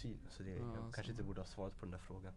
[0.00, 0.92] kusin så det, Ja, jag så.
[0.92, 2.32] kanske inte borde ha svarat på den där frågan.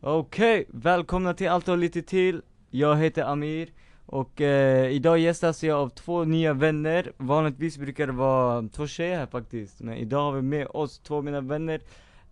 [0.00, 2.42] Okej, välkomna till Allt och lite till.
[2.70, 3.68] Jag heter Amir
[4.06, 7.12] och eh, idag gästas jag av två nya vänner.
[7.16, 11.22] Vanligtvis brukar det vara två tjejer här faktiskt, men idag har vi med oss två
[11.22, 11.80] mina vänner.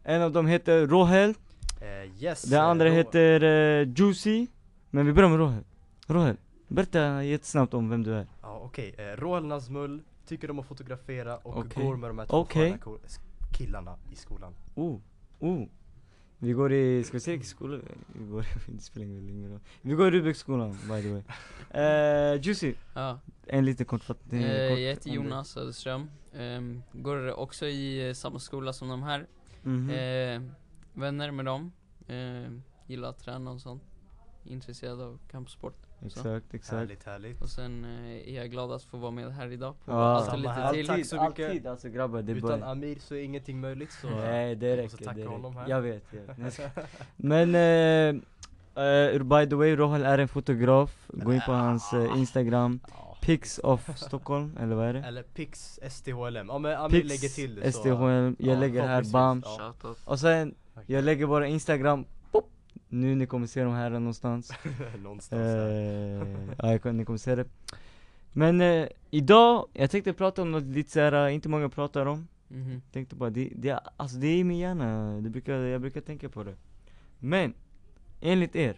[0.04, 1.34] En av dem heter Rohel,
[1.80, 2.42] Eh, yes!
[2.42, 4.46] den andra då- heter eh, Juicy.
[4.90, 5.64] Men vi börjar med Rohel.
[6.06, 6.36] Rohel,
[6.68, 8.26] berätta jättesnabbt om vem du är.
[8.42, 11.84] Ja okej, eh, Roel Nazmull, tycker om att fotografera och Okej.
[11.84, 13.18] går med de här två s-
[13.58, 14.54] killarna i skolan.
[14.74, 14.98] Oh,
[15.40, 15.64] oh.
[16.38, 17.78] Vi går i, ska vi säga vilken skola
[18.12, 18.46] vi går i?
[18.72, 19.60] Det spelar ingen roll.
[19.82, 21.22] Vi går i Rudbecksskolan by the way.
[21.70, 24.42] Eh, Juicy, Ja, en liten kortfattning.
[24.42, 25.10] eh, kort jag heter.
[25.10, 26.10] Jonas Söderström.
[26.34, 29.26] Ehm, går också i eh, samma skola som de här.
[29.62, 29.90] Mhm.
[29.90, 30.42] Eh,
[31.00, 31.72] vänner med dem.
[32.06, 32.52] Eh,
[32.86, 33.82] gillar att träna och sånt.
[34.44, 35.83] Intresserad av kampsport.
[36.06, 36.72] Exakt, exakt.
[36.78, 37.42] Härligt, härligt.
[37.42, 39.96] Och sen eh, är jag glad att få vara med här idag på Ja.
[39.96, 40.72] Allt och lite här.
[40.72, 40.86] till.
[40.86, 41.50] Tack så mycket.
[41.50, 44.76] Alltid alltså grabbar, det är Utan bara Amir så är ingenting möjligt så Nej det
[44.76, 45.68] räcker, tacka det honom här.
[45.68, 46.60] Jag vet, jag vet.
[47.16, 52.18] Men eh, eh, by the way, Rohel är en fotograf, gå in på hans eh,
[52.18, 52.80] instagram.
[53.20, 55.00] Pics of Stockholm, eller vad är det?
[55.00, 59.12] Eller Pix STHLM, ja men Amir lägger till det så STHM, jag ja, lägger här
[59.12, 59.42] bam.
[60.04, 60.54] Och sen,
[60.86, 62.04] jag lägger bara instagram,
[62.88, 64.52] nu ni kommer se dem här någonstans
[65.02, 65.68] Någonstans här.
[65.68, 67.44] Eh, ja, jag, ni kommer se det.
[68.32, 72.28] Men eh, idag, jag tänkte prata om något lite såhär, inte många pratar om.
[72.48, 72.82] Mhm.
[72.92, 76.28] Tänkte bara, det, det, alltså det är i min hjärna, det brukar, jag brukar tänka
[76.28, 76.54] på det.
[77.18, 77.54] Men,
[78.20, 78.76] enligt er,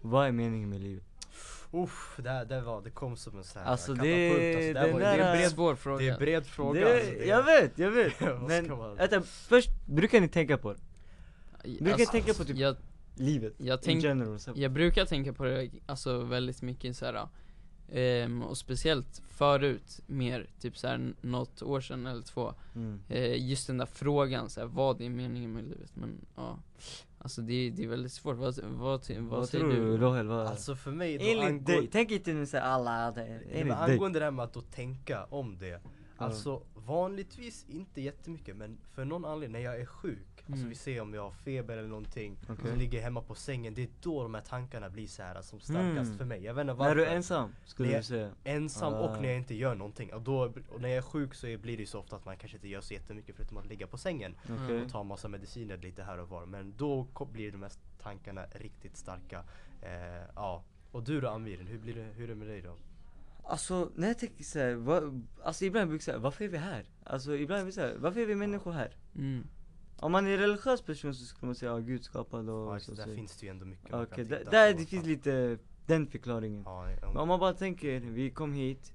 [0.00, 1.04] vad är meningen med livet?
[1.72, 4.40] Uff, det, det var, det kom som en sån här Alltså, det- alltså,
[4.86, 5.98] det, var, det är en bred, Svår fråga.
[5.98, 8.20] det är en bred fråga det, alltså, det, Jag vet, jag vet!
[8.20, 10.78] Vad Men, ska man- vänta, först, brukar ni tänka på det?
[11.64, 12.76] Brukar Alltså, tänka på typ jag,
[13.14, 13.54] livet?
[13.58, 14.38] jag, tänk, general?
[14.54, 17.28] Jag brukar tänka på det alltså väldigt mycket så här.
[17.92, 22.54] ehm, och speciellt förut, mer, typ så här något år sedan eller två.
[22.74, 23.00] Mm.
[23.08, 25.90] Eh, just den där frågan, så här, vad är meningen med livet?
[25.96, 26.58] Men ja,
[27.18, 28.36] alltså det, det är väldigt svårt.
[28.36, 29.76] Vad, vad, vad, Vad, säger tror du?
[29.90, 30.26] du Rohel?
[30.26, 30.46] Vad?
[30.46, 34.32] Alltså för mig då angående, tänk inte nu såhär alla, det- enligt angående det här
[34.32, 35.80] med att då tänka om det
[36.24, 40.18] Alltså vanligtvis inte jättemycket men för någon anledning när jag är sjuk
[40.50, 40.68] Alltså Mm.
[40.68, 42.70] vi ser om jag har feber eller någonting Okej.
[42.70, 45.42] Så ligger jag hemma på sängen, det är då de här tankarna blir så här
[45.42, 46.18] som starkast Mm.
[46.18, 48.30] för mig Jag vet inte När varför du är ensam, skulle du säga?
[48.44, 48.98] Ensam Ah.
[48.98, 51.76] och när jag inte gör någonting och, då, och när jag är sjuk så blir
[51.76, 54.34] det så ofta att man kanske inte gör så jättemycket förutom att ligga på sängen
[54.44, 58.44] Okej och ta massa mediciner lite här och var Men då blir de här tankarna
[58.52, 59.44] riktigt starka
[59.82, 62.76] eh, Ja Och du då Amir, hur, blir det, hur är det med dig då?
[63.50, 66.84] Alltså när jag tänker såhär, vad, alltså ibland brukar jag säga, varför är vi här?
[67.04, 68.96] Alltså ibland är vi såhär, varför är vi människor här?
[69.14, 69.46] Mm.
[69.96, 72.80] Om man är en religiös person så skulle man säga, ja Gud skapade och Ja,
[72.80, 73.08] så, just, så.
[73.08, 74.78] där finns det ju ändå mycket man Okej, kan där, titta där på.
[74.78, 78.92] det finns lite den förklaringen Ja, Men ja, om man bara tänker, vi kom hit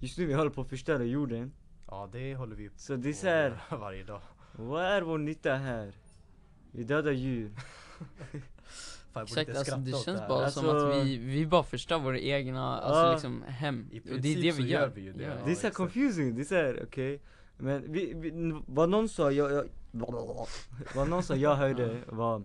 [0.00, 1.52] Just nu vi håller på att förstöra jorden
[1.86, 4.20] ja det håller vi ju Så det är på såhär, varje dag
[4.52, 5.94] vad är vår nytta här?
[6.72, 7.52] Vi dödar djur
[9.14, 10.28] Fan, Exakt, alltså det åt känns här.
[10.28, 13.12] bara som Alltså- att vi, vi bara förstör våra egna, alltså Ja.
[13.12, 13.88] liksom hem.
[13.92, 14.88] Och det är det så vi gör gör.
[14.94, 15.32] vi ju det, Ja.
[15.44, 17.20] Det är såhär confusing, det är såhär, okej
[17.56, 19.64] Men vi, vi, vad någon sa, jag, jag
[20.94, 22.42] Vad någon sa jag hörde var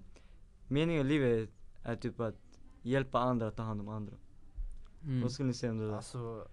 [0.67, 1.49] Meningen med livet
[1.83, 2.35] är typ att
[2.81, 4.13] hjälpa andra att ta hand om andra
[5.03, 5.21] Mm.
[5.21, 5.95] Vad skulle ni säga om det där?
[5.95, 6.47] Alltså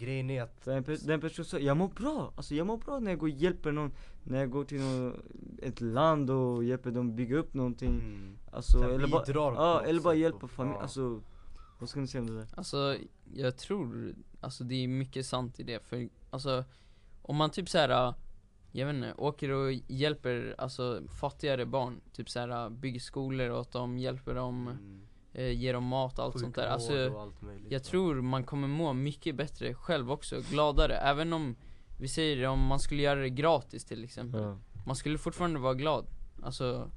[0.00, 2.76] Grejen är att För en pe- den personen sa, jag mår bra, alltså jag mår
[2.76, 3.92] bra när jag går och hjälper någon
[4.24, 5.20] När jag går till någon,
[5.62, 9.82] ett land och hjälper dem bygga upp någonting mm, Alltså, Så här eller bara, ja,
[9.82, 10.82] eller bara hjälpa och- familj, ja.
[10.82, 11.20] alltså
[11.78, 12.46] Vad ska ni säga om det där?
[12.56, 12.96] Alltså,
[13.34, 16.64] jag tror, alltså det är mycket sant i det, för alltså
[17.22, 18.14] om man typ såhär,
[18.72, 23.98] jag vet inte, åker och hjälper alltså fattigare barn, typ såhär bygger skolor åt dem,
[23.98, 25.00] hjälper dem, mm,
[25.32, 26.62] eh, ger dem mat och allt sånt där.
[26.62, 27.84] sjukvård Alltså, och allt möjligt, jag ja.
[27.84, 31.56] tror man kommer må mycket bättre själv också, gladare, även om
[31.98, 34.42] vi säger det, om man skulle göra det gratis till exempel.
[34.42, 34.58] Ja.
[34.86, 36.06] Man skulle fortfarande vara glad.
[36.42, 36.90] Alltså,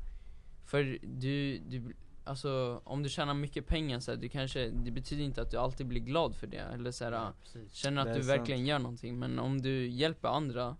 [0.66, 5.24] för du, du alltså om du tjänar mycket pengar så här, du kanske, det betyder
[5.24, 6.58] inte att du alltid blir glad för det.
[6.58, 7.74] Eller så här, Ja, precis.
[7.74, 8.40] känner att du sant.
[8.40, 9.20] verkligen gör någonting.
[9.20, 10.78] Men om du hjälper andra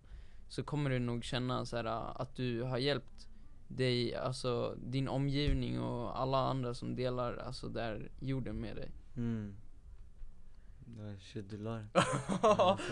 [0.48, 1.86] så kommer du nog känna så här,
[2.22, 3.28] att du har hjälpt
[3.76, 8.92] dig, alltså din omgivning och alla andra som delar alltså där jorden med dig.
[9.18, 9.56] Mm
[11.20, 12.00] shit du la det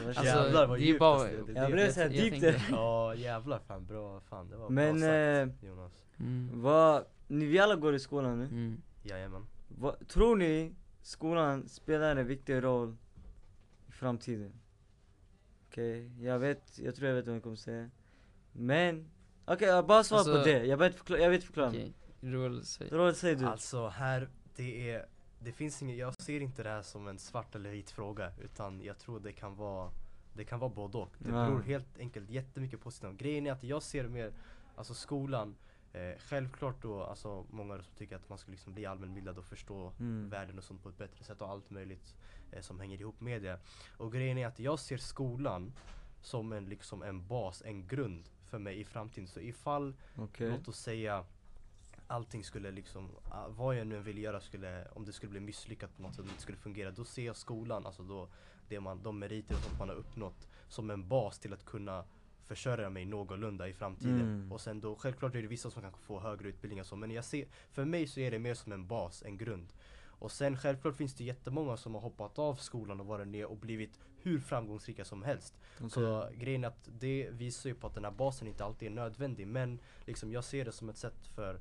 [0.07, 2.41] Alltså, Jävlar vad det är djupt bara- alltså, det är Jag det blev såhär deep
[2.41, 5.01] där Ja jävlar fan bra, fan det var Men, bra
[5.47, 6.61] sagt eh, Jonas Mm.
[6.61, 8.81] Vad, ni, vi alla går i skolan nu Mm.
[9.03, 12.95] Jajamän vad, Tror ni skolan spelar en viktig roll
[13.87, 14.53] i framtiden?
[15.67, 17.89] Okej, jag vet, jag tror jag vet vad ni kommer säga
[18.51, 19.11] Men,
[19.45, 22.65] okej jag bara svara på Alltså- det, jag vet förklara, jag vet förklara Okej, Roel
[22.65, 22.89] säg.
[22.91, 25.05] Roland säg du Alltså här, det är
[25.39, 28.81] det finns inget, jag ser inte det här som en svart eller vit fråga utan
[28.81, 29.91] jag tror det kan vara
[30.33, 31.13] Det kan vara både och.
[31.17, 31.45] Det Ja.
[31.45, 33.17] beror helt enkelt jättemycket på sidan.
[33.17, 34.33] Grejen är att jag ser mer,
[34.75, 35.55] alltså skolan
[35.93, 39.91] eh, Självklart då, alltså många som tycker att man ska liksom bli allmänbildad och förstå
[39.99, 40.29] Mm.
[40.29, 42.15] världen och sånt på ett bättre sätt och allt möjligt
[42.51, 43.59] eh, som hänger ihop med det.
[43.97, 45.73] Och grejen är att jag ser skolan
[46.21, 49.27] som en, liksom en bas, en grund för mig i framtiden.
[49.27, 50.49] Så ifall, Okej.
[50.49, 51.25] låt oss säga
[52.07, 55.95] allting skulle liksom, ah, vad jag nu vill göra skulle, om det skulle bli misslyckat
[55.95, 58.29] på något sätt, om det inte skulle fungera, då ser jag skolan, alltså då,
[58.69, 62.05] det man, de meriter sånt man har uppnått som en bas till att kunna
[62.43, 64.21] försörja mig någorlunda i framtiden.
[64.21, 64.51] Mm.
[64.51, 67.11] Och sen då, självklart är det vissa som kan få högre utbildning och så, men
[67.11, 69.67] jag ser, för mig så är det mer som en bas, en grund.
[70.21, 73.57] Och sen självklart finns det jättemånga som har hoppat av skolan och varit ner och
[73.57, 75.53] blivit hur framgångsrika som helst.
[75.89, 78.91] Så grejen är att det visar ju på att den här basen inte alltid är
[78.95, 81.59] nödvändig men liksom jag ser det som ett sätt för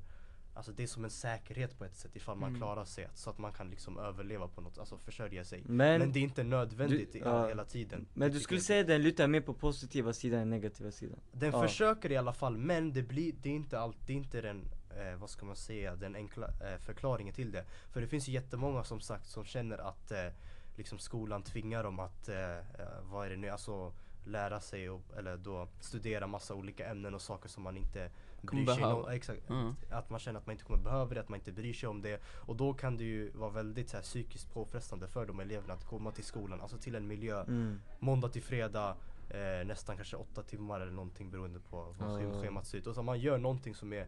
[0.53, 2.61] Alltså det är som en säkerhet på ett sätt ifall man Mm.
[2.61, 6.11] klarar sig så att man kan liksom överleva på något, alltså försörja sig Men, Men,
[6.11, 7.47] det är inte nödvändigt du- ja.
[7.47, 10.91] hela tiden men du skulle jag säga den lutar mer på positiva sidan än negativa
[10.91, 11.19] sidan?
[11.31, 11.61] Den Ja.
[11.67, 14.65] försöker i alla fall men det blir, det är inte allt, det är inte den
[14.97, 18.31] eh, vad ska man säga, den enkla eh, förklaringen till det För det finns ju
[18.33, 20.27] jättemånga som sagt som känner att eh,
[20.75, 22.63] liksom skolan tvingar dem att, eh, eh,
[23.03, 23.93] vad är det nu, alltså
[24.25, 28.09] lära sig och, eller då studera massa olika ämnen och saker som man inte
[28.45, 29.09] Kommer bryr sig om.
[29.09, 29.75] Exakt, Mm.
[29.91, 32.01] att man känner att man inte kommer behöva det, att man inte bryr sig om
[32.01, 32.21] det.
[32.35, 35.85] Och då kan det ju vara väldigt så här, psykiskt påfrestande för de eleverna att
[35.85, 37.81] komma till skolan, alltså till en miljö Mm.
[37.99, 38.95] måndag till fredag
[39.29, 42.87] eh, nästan kanske åtta timmar eller någonting beroende på vad sch- schemat ser ut.
[42.87, 44.07] Och så man gör någonting som är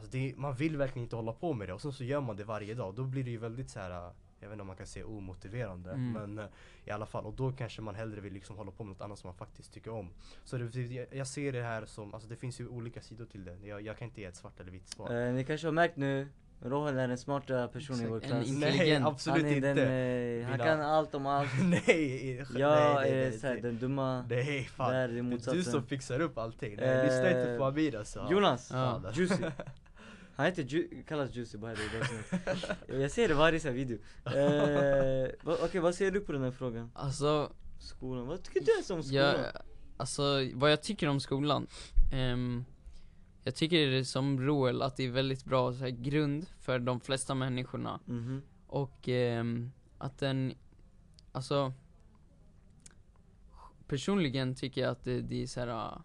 [0.00, 2.36] Alltså det, man vill verkligen inte hålla på med det och sen så gör man
[2.36, 2.94] det varje dag.
[2.94, 3.90] Då blir det ju väldigt så här.
[3.90, 4.12] eh,
[4.42, 6.12] jag vet inte om man kan säga omotiverande Mm.
[6.12, 6.44] men eh,
[6.84, 9.18] i alla fall och då kanske man hellre vill liksom hålla på med något annat
[9.18, 10.10] som man faktiskt tycker om.
[10.44, 13.44] Så det, jag, jag ser det här som, alltså det finns ju olika sidor till
[13.44, 13.56] det.
[13.64, 15.14] Jag, jag kan inte ge ett svart eller vitt svar.
[15.26, 16.28] Eh, ni kanske har märkt nu,
[16.62, 18.46] Rohan är den smarta personen i vår klass.
[18.50, 19.74] Nej absolut han inte.
[19.74, 21.50] Den, eh, han Mina- kan allt om allt.
[21.64, 23.62] nej, Jag nej, nej, är nej, såhär nej.
[23.62, 24.92] den dumma, Nej fan.
[24.92, 25.18] där är Det
[25.48, 26.76] är du som fixar upp allting.
[26.76, 28.28] Nej, Eh, lyssna inte på Amir alltså.
[28.30, 28.70] Jonas.
[28.72, 29.02] Ja.
[29.14, 29.44] Juicy.
[30.40, 33.00] Han heter Ju- kallas Juicy by the way.
[33.02, 33.98] Jag ser det varje sån video.
[34.26, 36.90] Eh, va- Okej, vad säger du på den här frågan?
[36.94, 39.22] Alltså, Skolan, vad tycker du ens om skolan?
[39.24, 39.46] jag,
[39.96, 40.22] alltså
[40.54, 41.66] vad jag tycker om skolan
[42.12, 42.64] ehm,
[43.44, 46.78] Jag tycker det är som Roel att det är väldigt bra så här, grund för
[46.78, 48.42] de flesta människorna Mhm.
[48.66, 50.54] Och ehm, att den,
[51.32, 51.72] alltså
[53.88, 56.00] Personligen tycker jag att det, det är så här,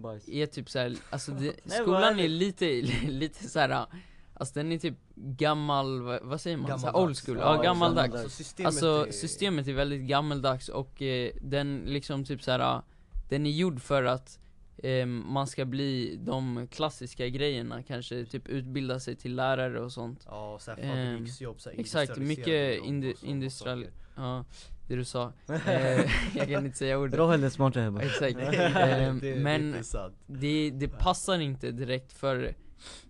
[0.00, 0.28] Bajs.
[0.28, 2.66] är typ såhär, alltså det, skolan är lite,
[3.08, 3.86] lite såhär
[4.34, 6.80] Alltså den är typ gammal, vad, säger man?
[6.80, 8.14] Så här, old school, Ja, ja, gammaldags gammaldags.
[8.24, 12.82] Alltså systemet, Alltså är, systemet är väldigt gammaldags och eh, den liksom typ såhär
[13.28, 14.38] Den är gjord för att
[14.78, 20.22] eh, man ska bli de klassiska grejerna, kanske typ utbilda sig till lärare och sånt
[20.26, 23.86] Ja, så här Ehm, fabriksjobb, så här exakt, mycket jobb indi- och industrial-.
[24.16, 24.44] Ja,
[24.90, 28.02] det du sa eh, Jag kan inte säga ordet Rohan är smarta här bara.
[28.02, 28.36] Exakt,
[28.76, 30.14] Ehm, det, det är men sant.
[30.26, 32.54] det, det passar inte direkt för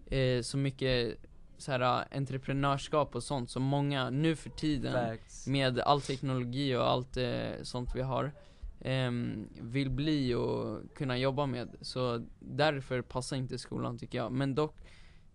[0.06, 1.17] eh, så mycket
[1.59, 5.47] så här, entreprenörskap och sånt som många nu för tiden Facts.
[5.47, 8.32] med all teknologi och allt eh, sånt vi har
[8.81, 11.69] ehm, vill bli och kunna jobba med.
[11.81, 14.32] Så därför passar inte skolan tycker jag.
[14.32, 14.77] Men dock,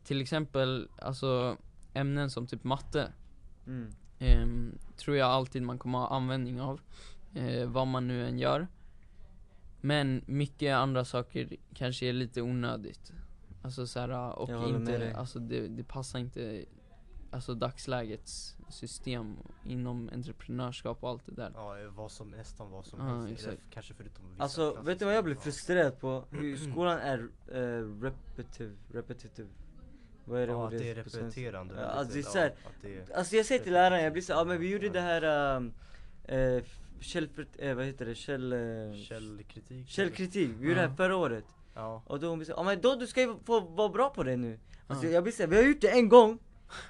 [0.04, 1.58] till exempel alltså
[1.94, 3.12] ämnen som typ matte
[3.68, 3.92] Mm.
[4.20, 6.82] Ehm, tror jag alltid man kommer ha användning av,
[7.34, 8.68] eh, vad man nu än gör.
[9.82, 13.14] Men mycket andra saker kanske är lite onödigt.
[13.62, 14.76] Alltså såhär, och med dig.
[14.76, 16.66] inte, alltså det, det passar inte
[17.36, 21.52] Alltså dagslägets system inom entreprenörskap och allt det där.
[21.56, 23.32] Ja, vad som, nästan vad som Ja, helst.
[23.32, 23.62] exakt.
[23.70, 26.24] Kanske förutom vissa Alltså, vet du vad jag blir frustrerad på?
[26.32, 27.20] Hur skolan är
[27.56, 29.50] uh, repetitive, repetitive
[30.26, 31.76] Vad är det Ja, att det är repeterande.
[31.78, 32.54] Ja, alltså det är ja, så här-
[32.84, 35.56] är, Alltså jag säger till läraren, jag blir så ja men vi gjorde det här,
[35.58, 35.74] um,
[36.32, 36.62] uh,
[37.00, 39.90] käll, eh, vad heter det, käll, uh, källkritik.
[39.90, 40.88] källkritik, vi gjorde det Ja.
[40.88, 41.44] här förra året
[41.76, 42.04] Ja.
[42.06, 44.24] Och då hon blir så ja men då du ska ju få vara bra på
[44.24, 45.12] det nu Alltså Ja.
[45.12, 46.40] jag blir så här, vi har gjort det en gång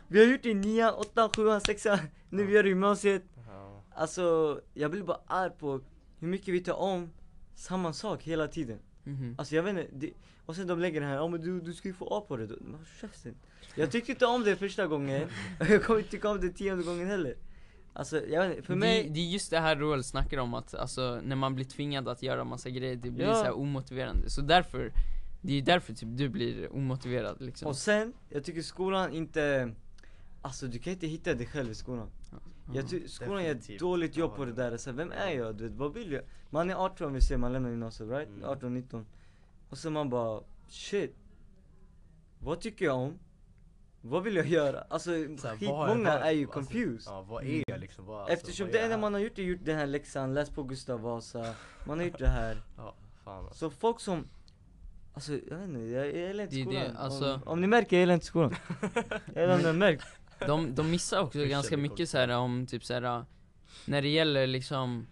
[0.08, 2.00] Vi har gjort det i nian, åttan, sjuan, sexan,
[2.30, 3.84] nu vi gör det i gymnasiet ja.
[3.96, 5.82] Alltså jag blir bara arg på
[6.20, 7.12] hur mycket vi tar om
[7.56, 9.36] samma sak hela tiden Mhm.
[9.38, 10.12] Alltså jag vet inte, det,
[10.46, 12.38] och sen de lägger det här, ja men du, du ska ju få A på
[12.38, 12.56] det då.
[12.62, 13.36] Men håll käften.
[13.76, 15.28] Jag tyckte inte om det första gången,
[15.60, 17.36] och jag kommer inte tycka om det tionde gången heller
[17.94, 20.54] Alltså jag vet inte, för det, mig, det är just det här Roel snackar om
[20.54, 23.34] att alltså, när man blir tvingad att göra massa grejer, det blir Ja.
[23.36, 24.30] så här omotiverande.
[24.30, 24.92] Så därför,
[25.42, 27.68] det är därför typ du blir omotiverad liksom.
[27.68, 29.72] och sen, jag tycker skolan inte
[30.42, 32.10] Alltså du kan inte hitta dig själv i skolan
[32.74, 35.56] Jag tycker skolan gör ett dåligt jobb på det det- där, så vem är jag?
[35.56, 36.24] Du vet, vad vill jag?
[36.50, 38.28] Man är 18 vi ser, man lämnar gymnasiet right?
[38.30, 38.50] Mm.
[38.50, 39.06] 18, 19
[39.76, 41.16] Och så man bara, shit.
[42.40, 43.20] Vad tycker jag om?
[44.02, 44.82] vad vill jag göra?
[44.90, 47.14] Alltså skitmånga vad- är ju alltså, confused.
[47.14, 48.06] Ja, vad är jag liksom?
[48.06, 50.34] Vad, alltså, Eftersom vad det är enda man har gjort är gjort den här läxan,
[50.34, 51.56] läst på Gustav Vasa.
[51.88, 52.58] Man har gjort det här.
[52.78, 53.70] Ja, fan alltså.
[53.70, 54.28] Så folk som
[55.14, 56.98] Alltså jag vet inte, jag, jag gillar inte Det är det, skolan.
[56.98, 58.56] alltså- om, om ni märker, jag gillar inte skolan.
[59.34, 60.06] Jag vet inte om ni märkt
[60.40, 63.26] De, de missar också ganska mycket så här om typ så här
[63.86, 65.08] när det gäller liksom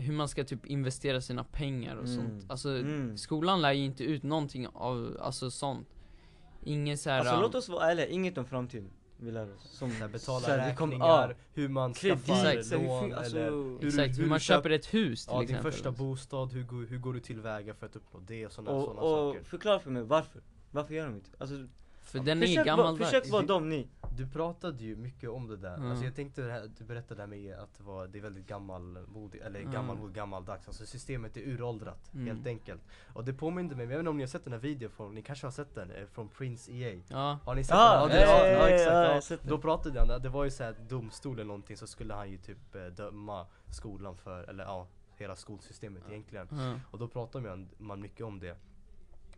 [0.00, 2.16] hur man ska typ investera sina pengar och Mm.
[2.16, 2.50] sånt.
[2.50, 3.16] Alltså Mm.
[3.18, 5.88] skolan lär ju inte ut någonting av, alltså sånt.
[6.64, 8.90] Ingen så här, Alltså låt oss vara ärliga, inget om framtiden
[9.22, 12.26] vi lär oss som här, betala så här, vi kom- räkningar, ja, hur man kredit,
[12.26, 15.40] skaffar hur lån alltså, eller hur, exakt, du- hur man köper ett hus till Ja,
[15.40, 15.72] din exempel.
[15.72, 18.84] första bostad, hur, går- hur går du tillväga för att uppnå det och sådana och,
[18.84, 20.40] såna och saker förklara för mig varför,
[20.70, 21.30] varför gör de inte?
[21.38, 21.56] Alltså,
[22.12, 23.10] För den är försök, vara, gammaldags.
[23.10, 25.90] försök vara dem ni Du pratade ju mycket om det där, Mm.
[25.90, 28.22] alltså jag tänkte det här, du berättade det här med att det, var, det är
[28.22, 29.72] väldigt gammalmodigt, eller Mm.
[29.72, 32.26] gammalmodigt, gammaldags, alltså systemet är uråldrat Mm.
[32.26, 32.80] helt enkelt
[33.12, 35.14] Och det påminde mig, jag vet inte om ni har sett den här videon från,
[35.14, 38.16] ni kanske har sett den, eh, från Prince EA Ja, Har ni sett Ah, den?
[38.16, 39.62] Ja, det, ja, ja, ja, ja, ja, exakt, ja, jag ja, Då det.
[39.62, 42.82] pratade han, det var ju såhär domstol eller någonting så skulle han ju typ eh,
[42.86, 44.86] döma skolan för, eller ja,
[45.16, 46.80] hela skolsystemet egentligen ja.
[46.90, 48.56] Och då pratar man, man mycket om det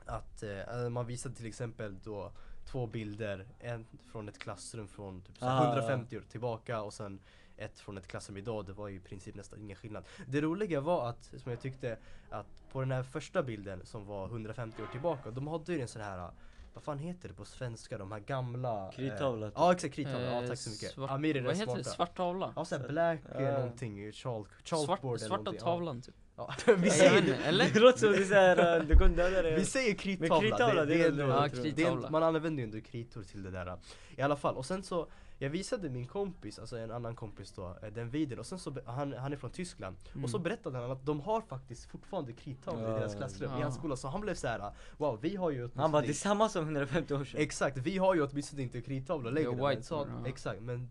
[0.07, 2.33] Att eh, man visade till exempel då
[2.66, 5.64] två bilder, en från ett klassrum från typ Ah.
[5.66, 7.21] 150 år tillbaka och sen
[7.57, 10.04] ett från ett klassrum idag, det var ju i princip nästan ingen skillnad.
[10.26, 11.99] Det roliga var att, som jag tyckte,
[12.31, 15.88] att på den här första bilden som var 150 år tillbaka, de hade ju en
[15.88, 16.31] sån här
[16.75, 17.99] vad fan heter det på svenska?
[17.99, 18.85] De här gamla...
[18.87, 19.54] eh, Krittavla, typ.
[19.59, 20.92] Ja exakt, krittavla, ja Eh, tack så mycket.
[20.92, 21.85] svart- Amir är Vad heter det?
[21.85, 22.52] Svart tavla?
[22.57, 23.52] Ja såhär black eh, Ja.
[23.59, 25.61] någonting, chalk, Svart, chalkboard eller svarta någonting.
[25.64, 26.14] tavlan typ.
[26.49, 26.54] Ja.
[26.66, 26.75] Ja.
[26.78, 27.70] vi, säger, inte, eller?
[27.75, 30.94] Det låter som det är såhär, du kommer döda dig vi säger krittavla, krittavla, det
[31.02, 31.50] är det, Ja, tror jag.
[31.52, 32.11] det är, krittavla.
[32.11, 33.78] man använder ju ändå kritor till det där
[34.16, 35.06] I alla fall, och sen så
[35.38, 38.75] Jag visade min kompis, alltså en annan kompis då, eh, den videon och sen så,
[38.87, 40.42] han, han är från Tyskland Och så Mm.
[40.42, 42.99] berättade han att de har faktiskt fortfarande krittavlor i Ja.
[42.99, 43.62] deras klassrum, i Ja.
[43.62, 46.12] hans skola Så han blev så här: wow vi har ju Han bara, det är
[46.12, 49.82] samma som 150 år sedan Exakt, vi har ju åtminstone inte krittavlor längre Ja, men,
[49.82, 50.28] så, ja.
[50.28, 50.88] Exakt, men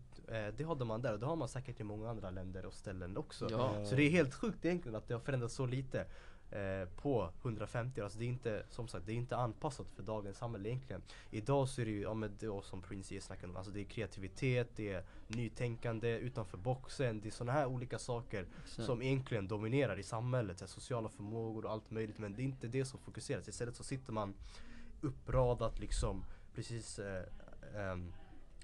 [0.56, 3.16] det hade man där och det har man säkert i många andra länder och ställen
[3.16, 3.84] också Ja.
[3.84, 6.06] Så det är helt sjukt egentligen att det har förändrats så lite
[6.50, 8.04] eh, på 150 år.
[8.04, 11.02] Alltså det är inte, som sagt, det är inte anpassat för dagens samhälle egentligen.
[11.30, 13.84] Idag så är det ju, ja men det som Prince snackade om, alltså det är
[13.84, 19.48] kreativitet, det är nytänkande utanför boxen, det är sådana här olika saker Så- som egentligen
[19.48, 22.84] dominerar i samhället, så här, sociala förmågor och allt möjligt men det är inte det
[22.84, 23.48] som fokuseras.
[23.48, 24.34] Istället så sitter man
[25.00, 26.24] uppradat liksom
[26.54, 27.24] precis eh,
[27.76, 28.12] ehm,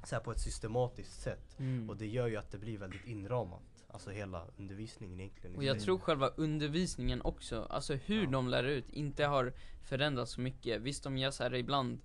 [0.05, 1.57] så här på ett systematiskt sätt.
[1.59, 1.90] Mm.
[1.90, 3.62] Och det gör ju att det blir väldigt inramat.
[3.90, 5.57] Alltså hela undervisningen egentligen.
[5.57, 8.31] Och jag tror själva undervisningen också, alltså hur Ja.
[8.31, 9.52] de lär ut, inte har
[9.83, 10.81] förändrats så mycket.
[10.81, 11.99] Visst de gör så här ibland,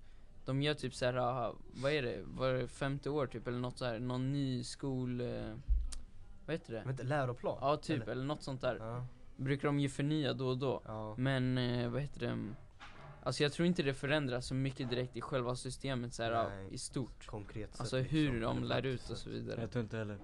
[0.45, 3.57] de gör typ så här, ah, vad är det, var det femte år typ eller
[3.59, 5.53] något så här, någon ny skol, eh,
[6.45, 6.83] vad heter det?
[6.85, 7.57] Vänta, läroplan?
[7.61, 8.23] Ja typ, eller, Eller?
[8.25, 8.75] något sånt där.
[8.79, 9.05] Ja,
[9.37, 10.81] Brukar de ju förnya då och då.
[10.85, 11.15] ja.
[11.17, 12.47] Men eh, vad heter det?
[13.25, 16.73] Alltså jag tror inte det förändras så mycket direkt i själva systemet så här, Nej.
[16.73, 17.25] i stort.
[17.25, 19.61] Konkret Alltså liksom, hur de lär ut och så vidare.
[19.61, 20.17] Jag tror inte heller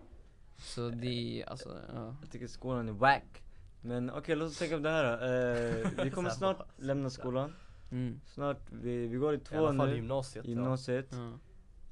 [0.57, 2.15] Så det, är, alltså, ja.
[2.21, 3.43] Jag tycker skolan är wack
[3.81, 5.85] Men okej, låt oss tänka på det här då.
[5.85, 7.53] Eh, Vi kommer snart lämna skolan
[7.91, 8.21] Mm.
[8.25, 10.45] Snart, vi, vi går i I två alla fall nu gymnasiet.
[10.45, 10.49] ja.
[10.49, 11.39] Gymnasiet Ja.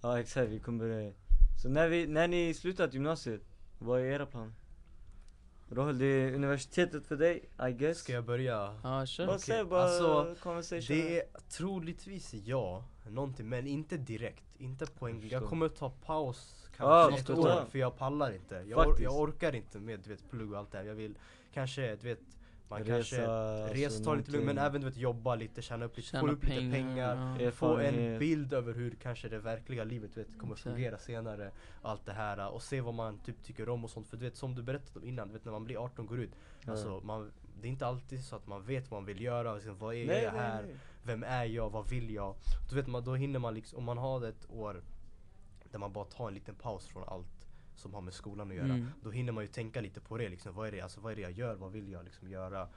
[0.01, 1.13] Ja exakt, vi kommer börja
[1.61, 3.41] Så när, vi, när ni slutat gymnasiet,
[3.79, 4.53] vad är era planer?
[5.69, 8.75] Rohel, det är universitetet för dig, I guess Ska jag börja?
[8.83, 9.25] Ja, kör.
[9.25, 14.43] Bara Okej, säg bara alltså, conversation Det är troligtvis ja, någonting, men inte direkt.
[14.57, 17.62] Inte på en Jag kommer ta paus kanske ett måste ta.
[17.62, 18.55] år, för jag pallar inte.
[18.55, 20.86] Jag, or, jag orkar inte med du vet, plugg och allt det här.
[20.86, 21.17] Jag vill
[21.53, 22.19] kanske, du vet,
[22.69, 25.86] man Resa, kanske alltså, resa, ta lite lugnt, men även du vet, jobba lite, tjäna
[25.86, 27.38] upp lite, få Tjäna upp lite pengar.
[27.41, 27.51] ja.
[27.51, 30.63] Få en bild över hur kanske det verkliga livet vet, kommer Exakt.
[30.74, 34.17] fungera senare Allt det här och se vad man typ tycker om och sånt För
[34.17, 36.31] du vet som du berättade om innan, du vet när man blir 18 går ut
[36.65, 36.71] Ja.
[36.71, 37.31] Alltså man,
[37.62, 40.07] det är inte alltid så att man vet vad man vill göra, liksom, vad är
[40.07, 40.63] Nej, jag nej, här?
[40.63, 40.75] nej.
[41.03, 41.69] Vem är jag?
[41.69, 42.36] Vad vill jag?
[42.69, 44.83] Då vet man, då hinner man liksom, om man har ett år
[45.71, 47.37] Där man bara tar en liten paus från allt
[47.77, 48.88] som har med skolan att göra Mm.
[49.03, 51.15] Då hinner man ju tänka lite på det liksom, vad är det, alltså, vad är
[51.15, 51.55] det jag gör?
[51.55, 52.67] Vad vill jag liksom göra?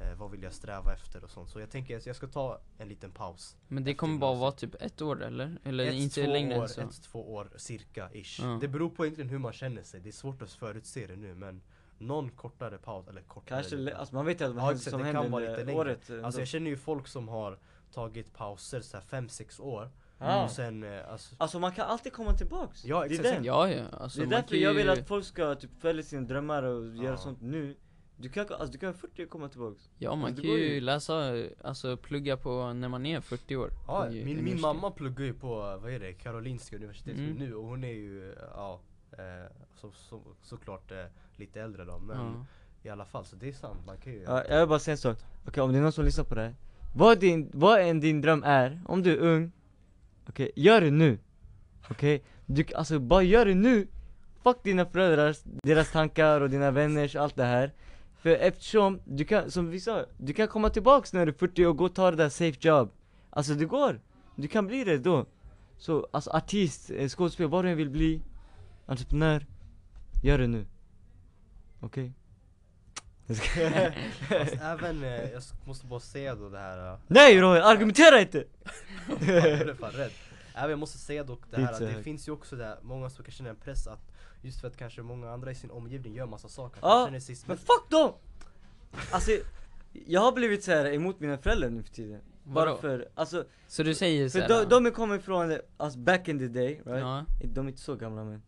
[0.00, 2.60] Eh, vad vill jag sträva efter och sånt Så jag tänker att jag ska ta
[2.78, 5.58] en liten paus Men det kommer bara vara typ ett år eller?
[5.64, 6.80] Eller ett, inte två längre år, än så?
[6.80, 8.40] Ett, två år cirka ish.
[8.42, 8.58] Ja.
[8.60, 10.00] Det beror på egentligen hur man känner sig.
[10.00, 11.62] Det är svårt att förutse det nu men
[11.98, 14.98] någon kortare paus, eller kortare Kanske, alltså man vet ju att Ja, händer- exakt, som
[15.00, 15.80] det kan händer vara under lite längre.
[15.80, 16.10] året.
[16.24, 17.58] Alltså jag känner ju folk som har
[17.92, 20.44] tagit pauser så 5-6 år Ja.
[20.44, 23.28] och sen eh, alltså, Alltså man kan alltid komma tillbaks Ja, Det är exakt.
[23.28, 23.44] den.
[23.44, 26.62] Ja ja, alltså Det är därför jag vill att folk ska typ följa sina drömmar
[26.62, 27.16] och göra Ja.
[27.16, 27.76] sånt nu
[28.16, 30.80] Du kan, alltså, du kan 40 komma tillbaks Ja man Alltså, kan ju ju.
[30.80, 31.32] läsa,
[31.64, 35.54] alltså plugga på när man är 40 år ja, min, min mamma pluggar ju på,
[35.82, 37.32] vad är det, Karolinska universitetet Mm.
[37.34, 38.80] nu och hon är ju, ja
[39.12, 41.04] eh, så, så, såklart eh,
[41.36, 42.46] lite äldre då men Ja.
[42.82, 44.92] i alla fall så det är sant, man kan ju ja, Jag vill bara säga
[44.92, 45.18] en sak,
[45.48, 46.54] okej om det är någon som lyssnar på det här
[46.94, 49.52] Vad din, vad än din dröm är, om du är ung
[50.28, 51.18] Okej, gör det nu
[51.90, 52.24] Okej?
[52.46, 53.88] Du, alltså bara gör det nu!
[54.42, 57.72] Fuck dina föräldrar, deras tankar och dina vänners, allt det här
[58.18, 61.66] För eftersom, du kan, som vi sa, du kan komma tillbaks när du är 40
[61.66, 62.90] och gå och ta det där safe job
[63.30, 64.00] Alltså det går!
[64.36, 65.26] Du kan bli det då
[65.78, 68.22] Så alltså artist, eh, skådespelare, vad du än vill bli
[68.86, 69.46] Entreprenör
[70.22, 70.66] Gör det nu
[71.80, 72.04] Okej?
[72.04, 72.12] Okay?
[73.34, 73.60] Ska-
[74.28, 78.44] Fast även, eh, jag måste bara säga då det här eh, Nej Roy, argumentera inte!
[79.26, 80.10] Jag blev fan rädd.
[80.54, 83.24] Även jag måste säga dock det här att det finns ju också där många som
[83.24, 86.26] kan känna en press att Just för att kanske många andra i sin omgivning gör
[86.26, 88.12] massa saker, man känner sig Men fuck dem!
[89.10, 89.30] Alltså,
[90.06, 92.76] jag har blivit så här emot mina föräldrar nu för tiden Bara Vadå?
[92.80, 96.48] för, alltså, Så du säger för såhär, de, de kommer från, alltså back in the
[96.48, 96.84] day, right?
[96.86, 98.42] Ja, De är inte så gamla men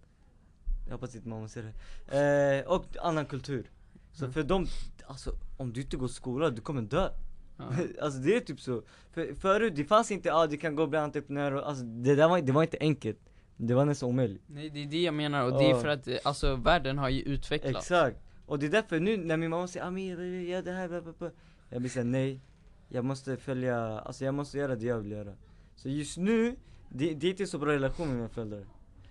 [0.86, 1.72] Jag hoppas inte mamma ser
[2.08, 3.70] det eh, Och annan kultur
[4.18, 4.32] Så Mm.
[4.32, 4.66] för dem,
[5.06, 7.08] alltså om du inte går skola, du kommer dö
[7.56, 7.64] ja.
[8.02, 8.82] Alltså det är typ så
[9.12, 12.14] för, Förut, det fanns inte, ah, du kan gå och bli entreprenör och, alltså det
[12.14, 13.18] där var, det var inte enkelt
[13.56, 15.80] Det var nästan omöjligt Nej det är det jag menar och det är Ja.
[15.80, 19.50] för att alltså världen har ju utvecklats Exakt, och det är därför nu när min
[19.50, 21.30] mamma säger Amir, gör det här, bla, bla, bla.
[21.70, 22.40] Jag blir såhär nej
[22.88, 25.32] Jag måste följa, alltså jag måste göra det jag vill göra
[25.76, 26.56] Så just nu,
[26.88, 28.64] det, det är inte så bra relation med mina föräldrar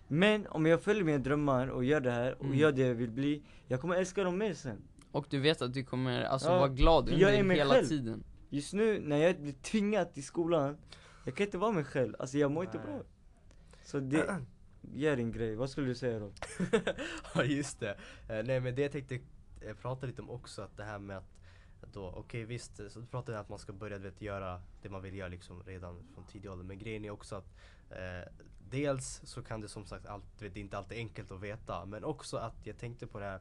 [0.07, 2.57] Men om jag följer mina drömmar och gör det här och Mm.
[2.57, 4.77] gör det jag vill bli Jag kommer älska dem mer sen
[5.11, 7.57] Och du vet att du kommer alltså Ja, vara glad för jag är under mig
[7.57, 7.87] hela själv.
[7.87, 10.77] tiden Just nu när jag blir tvingad till skolan
[11.25, 12.87] Jag kan inte vara mig själv, alltså jag mår inte Nej.
[12.87, 13.01] bra
[13.83, 14.39] Så det,
[14.93, 16.31] gör din grej, vad skulle du säga då?
[17.35, 17.97] Ja just det.
[18.29, 19.15] Eh, nej men det jag tänkte
[19.61, 23.01] eh, prata lite om också att det här med att då, okej visst, eh, så
[23.01, 25.63] pratar vi om att man ska börja du vet, göra det man vill göra liksom
[25.63, 26.65] redan från tidig ålder.
[26.65, 27.53] Men grejen är också att
[27.89, 28.31] eh,
[28.69, 31.41] dels så kan det som sagt, allt, du vet, det är inte alltid enkelt att
[31.41, 31.85] veta.
[31.85, 33.39] Men också att jag tänkte på det här,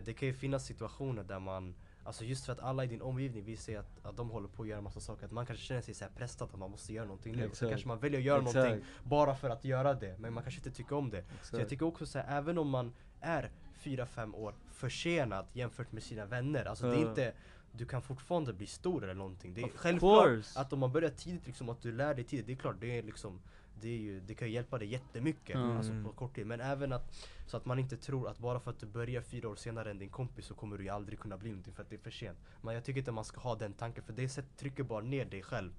[0.00, 1.74] det kan ju finnas situationer där man
[2.04, 4.62] Alltså just för att alla i din omgivning vill se att, att de håller på
[4.62, 6.92] att göra massa saker, att man kanske känner sig så här pressad att man måste
[6.92, 7.42] göra någonting nu.
[7.42, 7.70] Så Exakt.
[7.70, 8.54] kanske man väljer att göra Exakt.
[8.56, 11.24] någonting bara för att göra det, men man kanske inte tycker om det.
[11.42, 13.50] Så jag tycker också så här, även om man är
[13.82, 17.32] 4-5 år försenad jämfört med sina vänner, alltså det är inte
[17.72, 19.54] du kan fortfarande bli stor eller någonting.
[19.54, 20.60] Det är Of självklart course.
[20.60, 22.98] att om man börjar tidigt, liksom, att du lär dig tidigt, det är klart det
[22.98, 23.40] är liksom
[23.80, 25.76] det, är ju, det kan ju hjälpa dig jättemycket Mm.
[25.76, 26.46] alltså på kort tid.
[26.46, 27.14] Men även att,
[27.46, 29.98] så att man inte tror att bara för att du börjar fyra år senare än
[29.98, 32.10] din kompis så kommer du ju aldrig kunna bli någonting för att det är för
[32.10, 32.38] sent.
[32.62, 35.24] Men jag tycker inte man ska ha den tanken för det sätt, trycker bara ner
[35.24, 35.72] dig själv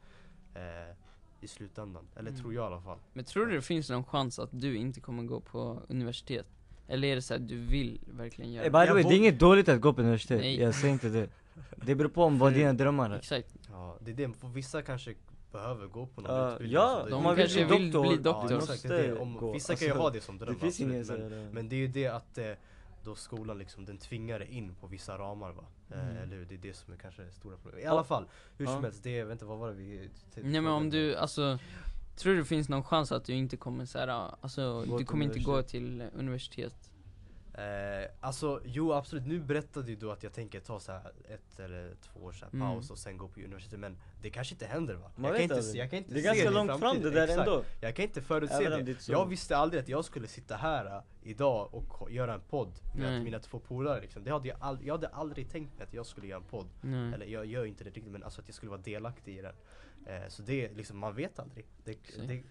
[0.56, 0.96] eh,
[1.42, 2.08] i slutändan.
[2.16, 2.42] Eller Mm.
[2.42, 2.98] tror jag i alla fall.
[3.14, 6.46] Men tror du det finns någon chans att du inte kommer gå på universitet?
[6.88, 9.18] Eller är det så att du vill verkligen göra Eh, by the way, det är
[9.18, 10.60] inget dåligt att gå på universitet, Nej.
[10.62, 11.30] jag säger inte det
[11.76, 14.34] Det beror på om vad dina drömmar är Exakt, Ja, det är det.
[14.34, 15.14] För vissa kanske
[15.56, 16.74] behöver gå på någon Ja, utbildning.
[16.82, 18.56] ja, de om man kanske bli vill bli doktor.
[18.56, 19.20] Måste det.
[19.20, 19.52] Om, gå.
[19.52, 21.88] vissa kan ju Alltså, ha det som dröm Det absolut, men, men det är ju
[21.88, 22.52] det att eh,
[23.04, 25.64] då skolan liksom, den tvingar in på vissa ramar va?
[25.92, 26.18] Eh, Mm.
[26.24, 26.46] eller hur?
[26.46, 27.84] Det är det som är kanske det stora problemet.
[27.86, 28.26] I alla fall,
[28.58, 28.82] hur som Ja.
[28.82, 31.60] helst, det, inte vad var det vi Nej men om du, alltså
[32.18, 34.08] Tror du det finns någon chans att du inte kommer så här,
[34.42, 36.92] alltså du kommer inte gå till universitet?
[37.58, 41.60] Eh, alltså jo absolut, nu berättade ju du att jag tänker ta så här ett
[41.60, 42.68] eller två års här Mm.
[42.68, 45.12] paus och sen gå på universitet men det kanske inte händer va?
[45.16, 47.02] Man jag, kan inte, se- jag kan inte Det är se ganska i långt fram
[47.02, 47.40] det där Exakt.
[47.40, 48.82] ändå Jag kan inte förutse det.
[48.84, 49.08] det.
[49.08, 53.12] Jag visste aldrig att jag skulle sitta här äh, idag och göra en podd med
[53.12, 53.24] Nej.
[53.24, 54.24] mina två polare liksom.
[54.24, 56.68] det hade jag, ald- jag hade aldrig tänkt mig att jag skulle göra en podd.
[56.82, 57.14] Nej.
[57.14, 59.56] Eller jag gör inte det riktigt men alltså att jag skulle vara delaktig i den.
[60.06, 61.66] Eh, så det är liksom, man vet aldrig.
[61.84, 61.98] Det,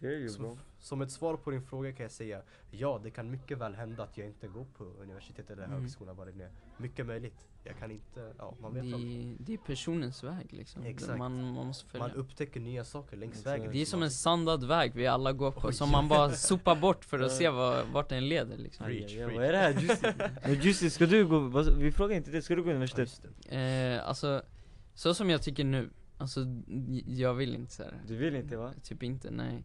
[0.01, 3.59] det, som, som ett svar på din fråga kan jag säga ja, det kan mycket
[3.59, 5.81] väl hända att jag inte går på universitet eller Mm.
[5.81, 6.51] högskola vad det nu är.
[6.77, 7.49] Mycket möjligt.
[7.65, 9.31] Jag kan inte, ja man Det vet aldrig.
[9.33, 11.19] är, det är personens väg liksom, Exakt.
[11.19, 13.47] man, man måste följa Man upptäcker nya saker längs Exakt.
[13.47, 13.73] vägen.
[13.73, 15.75] Det är som en sandad väg vi alla går på, Oj.
[15.75, 17.39] som man bara sopar bort för att Ja.
[17.39, 19.35] se vad, vart den leder liksom Preach, preach.
[19.37, 19.73] Vad är det här?
[19.81, 20.07] Juicy?
[20.45, 21.39] Men Juicy, ska du gå,
[21.79, 23.23] vi frågar inte det, ska du gå Ja, universitet?
[23.49, 23.57] det.
[23.97, 24.43] eh, Alltså,
[24.95, 25.91] så som jag tycker nu,
[26.25, 26.41] alltså
[27.07, 28.03] jag vill inte så här.
[28.07, 28.73] Du vill inte va?
[28.83, 29.63] Typ inte, nej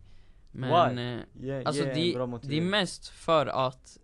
[0.52, 1.04] Men, Why?
[1.04, 3.98] eh, Ge, alltså en det, det är mest för att,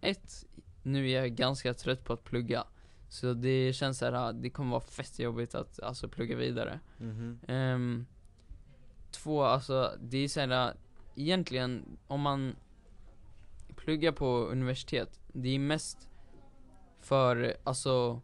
[0.00, 0.46] ett,
[0.82, 2.64] nu är jag ganska trött på att plugga
[3.08, 7.38] Så det känns så här, det kommer vara fett jobbigt att alltså plugga vidare Mhm.
[7.48, 8.06] Ehm,
[9.10, 10.74] Två, alltså det är såhär,
[11.16, 12.56] egentligen om man
[13.76, 16.08] pluggar på universitet, det är mest
[17.00, 18.20] för, alltså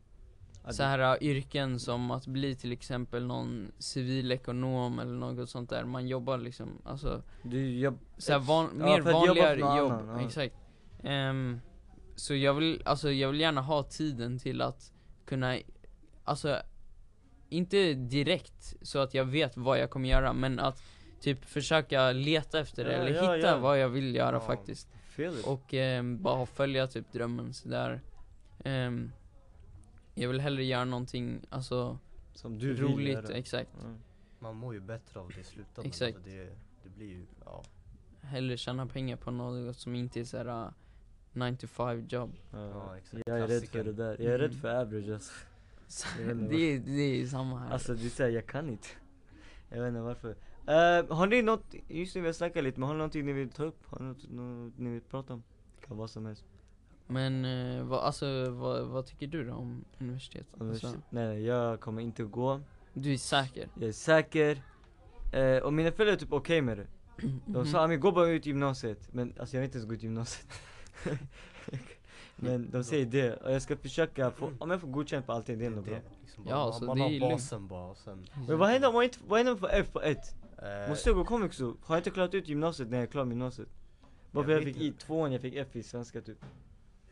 [0.73, 6.09] så här yrken som att bli till exempel någon civilekonom eller något sånt där, man
[6.09, 10.27] jobbar liksom, alltså Du jobb, så här van, Ja, mer vanligare jobb, annan, ja.
[10.27, 10.55] exakt
[11.03, 11.61] Ehm,
[12.17, 14.93] Så jag vill, alltså jag vill gärna ha tiden till att
[15.25, 15.59] kunna,
[16.25, 16.59] alltså
[17.49, 20.83] inte direkt så att jag vet vad jag kommer göra, men att
[21.21, 23.59] typ försöka leta efter det, Ja, eller ja, hitta ja.
[23.59, 24.89] vad jag vill göra faktiskt.
[25.47, 28.01] Och ehm, bara följa typ drömmen sådär
[28.65, 29.13] Ehm,
[30.15, 31.99] Jag vill hellre göra någonting, alltså
[32.35, 33.35] Som du vill roligt, göra.
[33.35, 33.89] exakt Ja.
[34.39, 35.85] Man mår ju bättre av det i slutändan.
[35.87, 36.17] Exakt.
[36.17, 36.45] Alltså det,
[36.83, 37.63] det blir ju, ja.
[38.21, 40.73] hellre tjäna pengar på något som inte är såhär
[41.33, 43.23] 9 to 5 jobb Ja, exakt.
[43.27, 44.61] jag är rädd för det där, jag är rädd Mm.
[44.61, 45.33] för average alltså.
[46.51, 48.89] Det, är- det är samma här Alltså det är såhär, jag kan inte
[49.69, 52.87] Jag vet inte varför uh, Har ni något, just nu vi har snackat lite men
[52.87, 53.87] har ni någonting ni vill ta upp?
[53.87, 55.43] Har ni något, något ni vill prata om?
[55.87, 56.45] Kan vara som helst
[57.07, 60.47] Men eh, vad, alltså, vad, vad tycker du då om universitet?
[60.61, 62.61] Alltså, Nej jag kommer inte att gå
[62.93, 63.69] du är säker?
[63.75, 64.63] Jag är säker
[65.33, 66.87] eh, Och mina föräldrar är typ okej med det
[67.47, 67.67] De Mhm.
[67.67, 70.47] sa Amir gå bara ut gymnasiet Men alltså jag vill inte ens gå ut gymnasiet
[72.37, 75.59] Men de säger det och jag ska försöka få, om jag får godkänt på allting
[75.59, 77.33] det är Det, ändå bra liksom, Ja, så man det har är lugnt.
[77.33, 79.79] basen bara och sen Men vad händer om man inte, vad händer om jag får
[79.81, 80.37] F på ett?
[80.59, 81.77] eh, Måste jag gå komvux då?
[81.83, 83.69] Har jag inte klarat ut gymnasiet när jag är klar med gymnasiet?
[84.31, 86.39] Bara för Jag jag vet fick i tvåan, jag fick F i svenska typ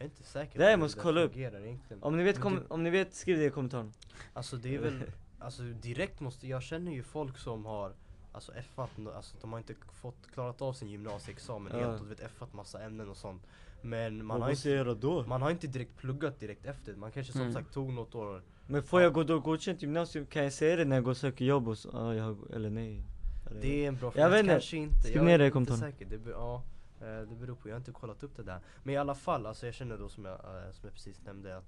[0.02, 1.36] Jag är inte säker Det här på måste kolla upp.
[1.36, 3.92] egentligen Om ni vet, kom, det- om ni vet skriv det i kommentaren
[4.32, 5.02] Alltså det är väl,
[5.38, 7.92] alltså direkt måste, jag känner ju folk som har
[8.34, 11.78] Alltså F-at, alltså de har inte fått klarat av sin gymnasieexamen Ja.
[11.86, 13.42] helt och du vet F-at massa ämnen och sånt
[13.82, 15.22] Men man har, måste jag inte, göra då?
[15.28, 17.52] man har inte direkt pluggat direkt efter, man kanske som Mm.
[17.54, 20.26] sagt tog något år Men får jag gå då godkänt gymnasium?
[20.26, 22.70] Kan jag säga det när jag går och söker jobb och så, ah, jag eller
[22.70, 23.02] nej?
[23.50, 24.52] Eller, Det är en bra Jag fråga, vet inte.
[24.52, 25.80] kanske inte, Skriv jag ner det i inte kommentaren.
[25.80, 26.62] säker, det, be, ja,
[27.06, 28.60] det beror på, jag har inte kollat upp det där.
[28.82, 31.56] Men i alla fall, alltså jag känner då som jag, eh, som jag precis nämnde
[31.56, 31.64] att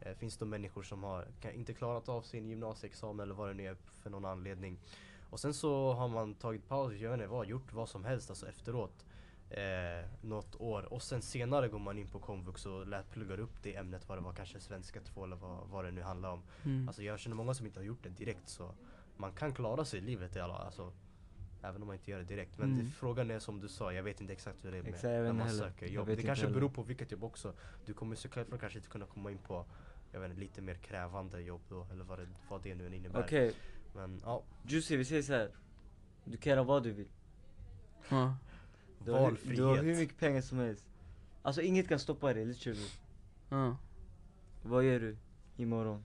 [0.00, 3.54] eh, Finns det människor som har kan, inte klarat av sin gymnasieexamen eller vad det
[3.54, 4.78] nu är för någon anledning.
[5.30, 8.30] Och sen så har man tagit paus, jag vet inte vad, gjort vad som helst
[8.30, 9.04] alltså efteråt
[9.50, 10.92] eh, Något år.
[10.92, 14.18] Och sen senare går man in på komvux och lät pluggar upp det ämnet vad
[14.18, 16.42] det var, kanske svenska 2 eller vad, vad det nu handlar om.
[16.64, 16.88] Mm.
[16.88, 18.74] Alltså jag känner många som inte har gjort det direkt så
[19.16, 20.92] Man kan klara sig i livet i alla, alltså
[21.62, 22.84] Även om man inte gör det direkt Men Mm.
[22.84, 25.04] det, frågan är som du sa, jag vet inte exakt hur det är med Exakt,
[25.04, 25.58] när man heller.
[25.58, 26.54] söker jobb Det kanske heller.
[26.60, 27.52] beror på vilket jobb också
[27.86, 29.64] Du kommer så självklart kanske inte kunna komma in på
[30.12, 32.94] Jag vet inte, lite mer krävande jobb då Eller vad det, vad det nu än
[32.94, 33.52] innebär Okej,
[33.94, 35.50] Men ja, Juicy vi säger så här.
[36.24, 37.08] Du kan göra vad du vill
[38.08, 38.36] Ja.
[39.04, 40.84] du har, valfrihet du har hur mycket pengar som helst
[41.42, 42.86] Alltså inget kan stoppa dig, literally
[43.48, 43.76] Ja.
[44.62, 45.16] Vad gör du
[45.56, 46.04] imorgon?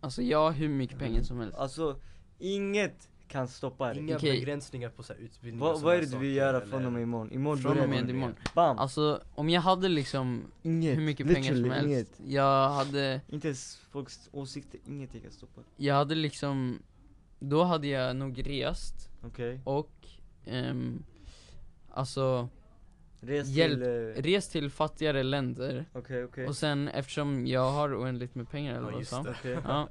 [0.00, 2.00] Alltså jag har hur mycket pengar som helst Alltså,
[2.38, 4.32] inget kan stoppa dig Inga Okej.
[4.40, 6.66] begränsningar på så här utbildning Vad, och vad är det du vill saker, göra eller-
[6.66, 7.32] från och med imorgon?
[7.32, 8.10] Imorgon Från och börjar med du.
[8.12, 8.78] imorgon Bam!
[8.78, 13.20] Alltså om jag hade liksom inget, hur mycket pengar som literally helst inget Jag hade,
[13.28, 16.82] Inte ens folks åsikter, ingenting kan stoppa dig jag hade liksom
[17.38, 19.60] Då hade jag nog rest Okej?
[19.64, 19.90] och
[20.46, 21.02] ehm,
[21.90, 22.48] Alltså
[23.20, 23.72] Res Hjälp.
[23.74, 28.50] till, eh, rest till fattigare länder okej okej Och sen eftersom jag har oändligt med
[28.50, 29.58] pengar eller Ja vad just sa det Okej.
[29.64, 29.88] Ja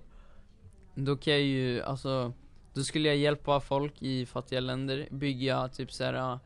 [0.96, 2.34] Då kan jag ju, alltså
[2.74, 6.40] Då skulle jag hjälpa folk i fattiga länder, bygga typ såhär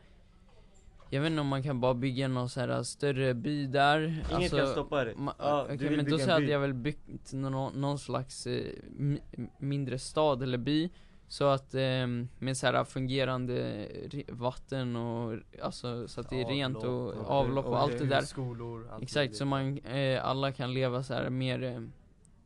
[1.10, 4.58] Jag vet inte om man kan bara bygga någon såhär större by där Inget alltså,
[4.58, 6.52] kan stoppa dig Ma- Ja, Okej du vill men då bygga så en hade by.
[6.52, 8.64] jag väl byggt nå- någon slags eh,
[9.00, 10.90] mi- mindre stad eller by
[11.28, 12.08] Så att eh,
[12.40, 17.28] med så här fungerande re- vatten och alltså så att det är rent och Avlopp
[17.30, 19.38] avlopp och allt det där Skolor, allt Exakt, möjligt.
[19.38, 21.82] så man, eh, alla kan leva så här mer eh,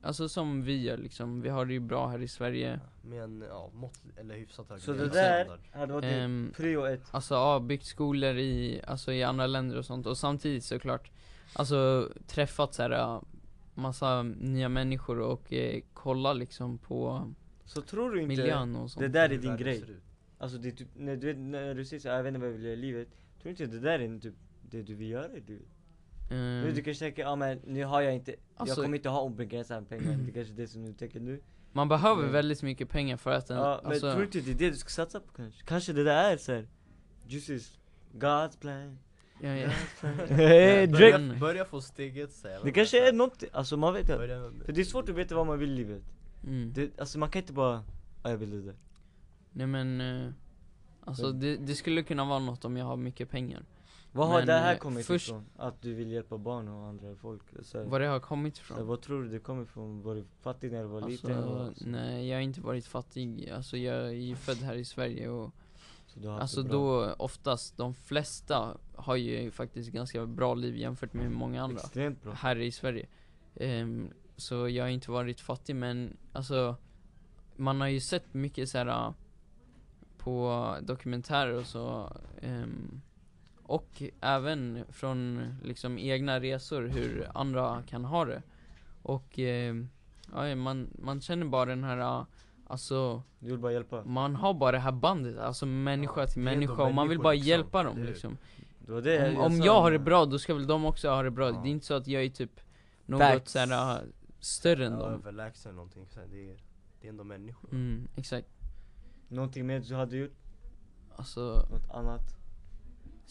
[0.03, 2.79] Alltså som vi gör liksom, vi har det ju bra här i Sverige.
[3.01, 7.03] Med en, ja, mått, eller hyfsat hög Så det där hade varit Ehm, prio ett.
[7.11, 10.05] Alltså ja, byggt skolor i, alltså i andra länder och sånt.
[10.05, 11.11] Och samtidigt såklart
[11.53, 13.21] Alltså träffat så här äh,
[13.73, 17.31] massa nya människor och eh, kolla liksom på
[17.65, 19.01] Så tror du inte miljön och sånt.
[19.01, 19.83] det där är din grej?
[20.37, 22.53] Alltså det är typ, när du, när du säger såhär, jag vet inte vad jag
[22.53, 23.07] vill göra i livet.
[23.41, 25.67] Tror du inte det där är typ det du vill göra i livet?
[26.35, 29.21] Nu du kanske tänker, ja men nu har jag inte, Alltså- jag kommer inte ha
[29.21, 30.03] obegränsade pengar.
[30.17, 31.41] Det är kanske är det som du tänker nu.
[31.73, 32.33] Man behöver Mm.
[32.33, 34.69] väldigt mycket pengar för att en, Ja men alltså, tror du inte det är det
[34.69, 35.63] du ska satsa på kanske?
[35.65, 36.67] Kanske det där är såhär
[37.27, 37.79] Juices
[38.13, 38.99] God's plan.
[39.41, 39.69] Ja, ja.
[40.27, 44.17] Hey, börja, börja få steget säga Det kanske är något, alltså man vet inte.
[44.65, 46.03] För det är svårt att veta vad man vill i livet.
[46.43, 46.73] Mm.
[46.73, 47.83] det, Alltså man kan inte bara,
[48.23, 48.75] ja jag vill det där.
[49.51, 50.31] Nej men, eh,
[51.05, 53.63] alltså det, det skulle kunna vara något om jag har mycket pengar
[54.13, 55.45] Vad har Men, det här eh, kommit först- ifrån?
[55.57, 57.41] Att du vill hjälpa barn och andra folk?
[57.61, 58.87] Så, Var det har kommit så, ifrån?
[58.87, 60.01] vad tror du det kommer ifrån?
[60.01, 61.37] Var du fattig när du var liten?
[61.37, 64.75] Alltså, Och, så, nej jag har inte varit fattig, alltså jag är ju född här
[64.75, 65.51] i Sverige och
[66.27, 71.79] Alltså då, oftast, de flesta har ju faktiskt ganska bra liv jämfört med många andra
[71.81, 73.07] Extremt bra här i Sverige
[73.55, 76.75] Ehm, Så jag har inte varit fattig men, alltså
[77.55, 79.11] Man har ju sett mycket så här äh,
[80.17, 83.01] På dokumentärer och så ehm,
[83.71, 88.41] Och även från liksom egna resor hur andra kan ha det
[89.01, 89.89] Och ehm,
[90.33, 92.25] ja, man, man känner bara den här
[92.67, 94.03] Alltså Du vill bara hjälpa?
[94.03, 97.19] man har bara det här bandet, alltså människa Ja, till det människa och man vill
[97.19, 98.05] bara liksom, hjälpa dem hur?
[98.05, 98.37] liksom
[98.79, 101.23] Det det Om, om sa jag har det bra, då ska väl de också ha
[101.23, 101.59] det bra, Ja.
[101.63, 102.59] det är inte så att jag är typ
[103.05, 104.05] något såhär
[104.39, 106.57] större än Ja, dem överlägsen eller någonting, det, är,
[107.01, 108.47] det är ändå människor Mm, exakt
[109.27, 110.31] Någonting mer du hade gjort?
[111.15, 112.37] Alltså, Något annat?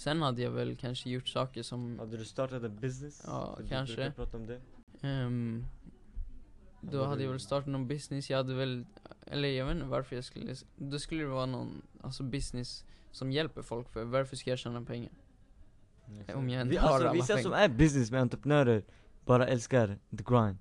[0.01, 3.23] Sen hade jag väl kanske gjort saker som Hade du startat en business?
[3.27, 3.95] Ja, För du kanske.
[3.97, 4.61] brukar prata om det.
[5.01, 5.67] Ehm,
[6.81, 8.87] då hade du- jag väl startat någon business, jag hade väl,
[9.27, 13.33] eller jag vet inte varför jag skulle, då skulle det vara någon, alltså business som
[13.33, 15.13] hjälper folk för varför ska jag tjäna pengar?
[16.35, 17.43] Om jag inte Vi- har alltså, alla Vissa pengar.
[17.43, 18.83] som är business med entreprenörer
[19.25, 19.87] bara älskar
[20.17, 20.59] the grind.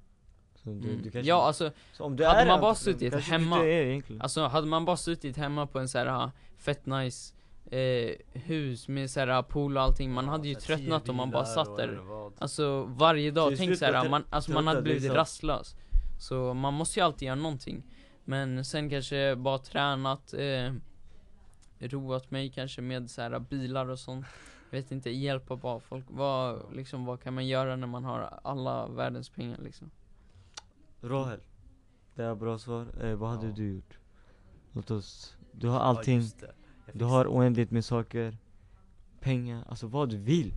[0.56, 0.98] Så du, Mm.
[1.04, 1.72] du kanske, Ja alltså,
[2.18, 5.90] du hade man bara suttit hemma- Du alltså hade man bara suttit hemma på en
[5.90, 7.36] så här ah, fett nice
[7.72, 11.32] eh, hus med så här pool och allting, man Ja, hade ju tröttnat om man
[11.32, 12.34] bara satt där jag vad.
[12.40, 15.16] Alltså varje dag, tänk såhär, man, alltså man hade blivit sant.
[15.16, 15.76] rastlös
[16.20, 17.84] Så man måste ju alltid göra någonting
[18.26, 20.74] Men sen kanske bara tränat, eh,
[21.80, 24.26] roat mig kanske med så här bilar och sånt
[24.72, 28.88] Vet inte, hjälpa bara folk, vad, liksom, vad kan man göra när man har alla
[28.88, 29.92] världens pengar liksom?
[31.02, 31.40] Rohel.
[32.16, 32.88] Det är bra svar.
[33.04, 33.54] Eh, vad hade Ja.
[33.56, 34.00] du gjort?
[34.72, 36.22] Låt oss, du har Ja, allting.
[36.42, 36.50] Jag
[36.94, 38.38] du har oändligt med saker,
[39.20, 40.54] pengar, alltså vad du vill.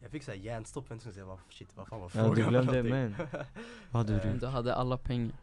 [0.00, 2.72] Jag fick såhär hjärnstopp, jag tänkte vad, shit vad fan var Ja, du frågan för
[2.82, 3.26] glömde, någonting?
[3.90, 4.40] Vad hade du gjort?
[4.40, 5.36] Du hade alla pengar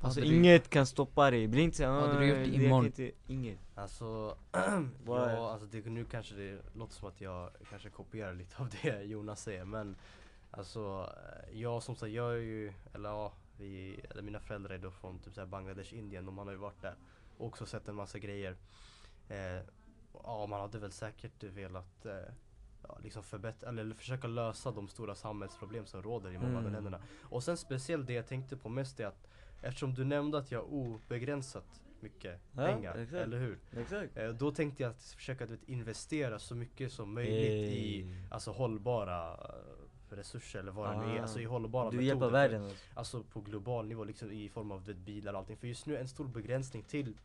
[0.00, 2.40] Alltså hade du inget kan stoppa dig, bli inte såhär Vad hade du gjort "Ah,
[2.40, 3.58] jag kan imorgon?" inte, Inget.
[3.74, 4.36] Alltså,
[5.06, 9.02] ja, alltså det, nu kanske det låter som att jag kanske kopierar lite av det
[9.04, 9.96] Jonas säger men
[10.50, 11.12] Alltså,
[11.52, 15.18] jag som sagt, jag är ju, eller ja, vi, eller mina föräldrar är då från
[15.18, 16.94] typ så här Bangladesh, Indien och man har ju varit där
[17.38, 18.56] och också sett en massa grejer
[19.30, 19.62] eh,
[20.24, 22.12] Ja, man hade väl säkert velat eh,
[22.88, 26.72] ja, liksom förbättra, eller försöka lösa de stora samhällsproblem som råder i många av Mm.
[26.72, 29.26] länderna Och sen speciellt det jag tänkte på mest är att
[29.62, 33.22] Eftersom du nämnde att jag har obegränsat mycket Ja, pengar, exakt.
[33.22, 33.58] eller hur?
[33.76, 34.16] Exakt.
[34.16, 38.14] Eh, Då tänkte jag att försöka du vet, investera så mycket som möjligt i Ey.
[38.30, 41.22] alltså, hållbara eh, resurser eller vad det nu är, Ah.
[41.22, 42.06] alltså i hållbara Du metoder.
[42.06, 42.84] hjälper för- världen alltså.
[42.94, 45.56] Alltså på global nivå, liksom i form av du vet, bilar och allting.
[45.56, 47.16] För just nu en stor begränsning till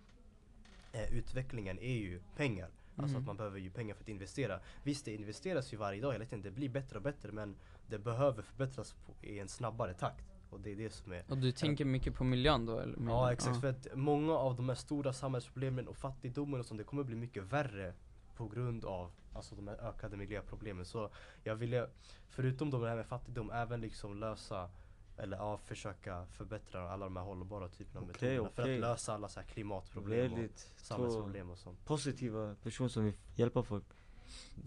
[0.96, 2.70] eh, utvecklingen är ju pengar.
[2.98, 3.22] Alltså Mm.
[3.22, 4.60] att man behöver ju pengar för att investera.
[4.84, 7.56] Visst det investeras ju varje dag hela tiden, det blir bättre och bättre men
[7.88, 10.26] det behöver förbättras på, i en snabbare takt.
[10.50, 12.98] Och det är det som är Och du tänker mycket på miljön då eller?
[13.06, 16.84] Ja exakt, för att många av de här stora samhällsproblemen och fattigdomen och sånt, det
[16.84, 17.94] kommer bli mycket värre
[18.36, 20.86] på grund av alltså de här ökade miljöproblemen.
[20.86, 21.10] Så
[21.44, 21.88] jag ville,
[22.30, 24.70] förutom de här med fattigdom, även liksom lösa
[25.18, 28.76] eller ja, försöka förbättra alla de här hållbara typerna av Okej, metoderna för okej.
[28.76, 31.86] att lösa alla så här klimatproblem och Väldigt två samhällsproblem och sånt.
[31.86, 33.84] positiva personer som vill hjälpa folk.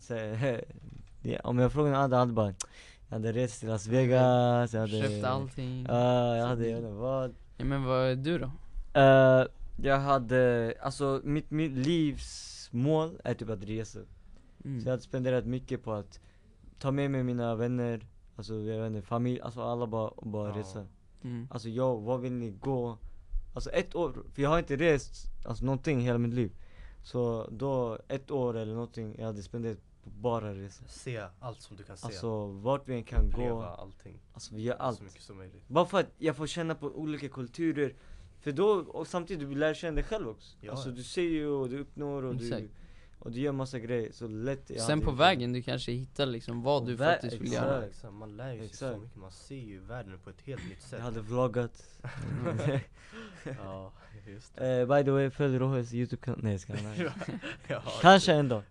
[0.00, 0.14] Så,
[1.42, 2.54] om jag frågar annan hade bara
[3.08, 6.84] Jag hade rest till Las Vegas, jag hade Köpte allting Ja, jag hade, jag vet
[6.84, 8.50] inte vad ja, Men vad är du då?
[9.00, 9.46] Eh,
[9.82, 13.98] Jag hade, alltså mitt, mitt livs mål är typ att resa
[14.64, 14.80] Mm.
[14.80, 16.20] Så jag hade spenderat mycket på att
[16.78, 18.06] ta med mig mina vänner,
[18.38, 20.56] alltså jag vet inte, familj, alltså alla bara, bara Ja.
[20.58, 20.86] resa
[21.22, 21.48] Mm.
[21.50, 22.98] Alltså jag, vad vill ni gå?
[23.54, 26.52] Alltså ett år, för jag har inte rest alltså någonting hela mitt liv
[27.02, 31.76] Så då, ett år eller någonting, jag hade spenderat på bara resa Se allt som
[31.76, 32.06] du kan se.
[32.06, 34.18] Alltså vart vi än kan Uppleva gå, allting.
[34.34, 35.68] alltså vi gör allt Så mycket som möjligt.
[35.68, 37.94] Bara för att jag får känna på olika kulturer
[38.40, 40.94] För då, och samtidigt du lär känna dig själv också Ja, Alltså ja.
[40.94, 42.62] du ser ju och du uppnår och Exakt.
[42.62, 42.68] du
[43.18, 46.26] Och du gör massa grejer, så lätt jag Sen på gjort vägen du kanske hittar
[46.26, 47.66] liksom vad du faktiskt vill exakt.
[47.66, 48.14] göra exakt.
[48.14, 49.02] Man lär ju sig så Exakt.
[49.02, 50.84] mycket, man ser ju världen på ett helt nytt det.
[50.86, 50.98] sätt.
[50.98, 51.84] Jag hade vloggat
[53.64, 53.92] ja,
[54.26, 54.80] just det.
[54.80, 56.72] Eh, By the way, följ Rohes youtube-kanal, nej jag ska
[57.68, 58.62] ja, Kanske en dag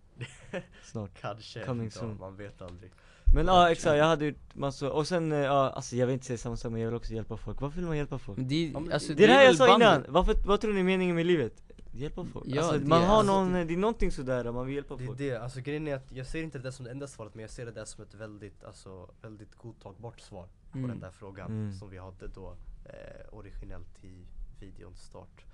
[0.84, 2.16] Snart Kanske, Coming soon.
[2.20, 2.90] man vet aldrig.
[3.34, 6.26] Men ja exakt, jag hade gjort massor, och sen eh, ja, alltså jag vill inte
[6.26, 8.38] säga samma sak men jag vill också hjälpa folk Varför vill man hjälpa folk?
[8.38, 10.80] Men det, alltså, Det är det här är jag sa innan, Varför, vad tror ni
[10.80, 11.62] är meningen med livet?
[11.98, 14.66] Hjälpa folk, Ja, alltså, det man är- har alltså, någon, det är någonting sådär, man
[14.66, 16.84] vill hjälpa Det är folk det, alltså grejen är att jag ser inte det som
[16.84, 20.46] det enda svaret men jag ser det där som ett väldigt, alltså, väldigt godtagbart svar
[20.72, 20.90] på Mm.
[20.90, 21.72] den där frågan Mm.
[21.72, 24.24] som vi hade då eh, originellt i
[24.60, 25.44] videons start.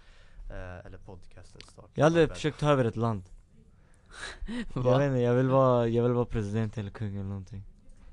[0.51, 1.91] Eh, eller podcastens start.
[1.95, 3.23] Jag hade försökt ta över ett land
[4.75, 7.63] Jag vet inte, jag vill vara, jag vill vara president eller kung eller någonting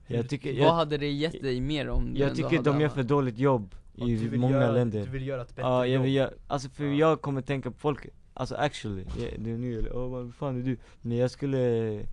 [0.08, 2.90] Jag tycker, Vad jag, hade det gett dig mer om du jag tycker de gör
[2.90, 6.04] för dåligt jobb i många göra, länder Du vill göra ett bättre Ja, jag jobb.
[6.04, 6.92] vill göra, alltså för Ja.
[6.94, 10.64] jag kommer tänka på folket Alltså actually, jag, det är nu, åh vad fan är
[10.64, 10.78] du?
[11.02, 12.06] Men jag skulle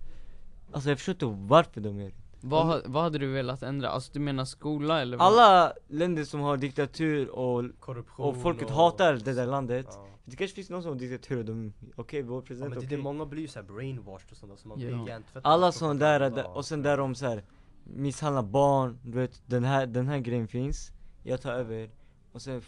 [0.71, 3.89] Alltså jag förstår inte varför de gör det vad, vad hade du velat ändra?
[3.89, 5.27] Alltså du menar skola eller vad?
[5.27, 10.05] Alla länder som har diktatur och, Korruption och folket hatar det där landet Ja.
[10.25, 12.85] Det kanske finns någon som har diktatur och de, okej vår Ja, president, men det,
[12.85, 14.87] okej det, många blir ju såhär brainwashed och sånt så man Ja.
[14.87, 17.43] blir hjärntvättad Alla sådana där, där, och sen där de så här
[17.83, 20.91] misshandlar barn, du vet den här, den här grejen finns
[21.23, 21.89] Jag tar över
[22.31, 22.61] Och sen,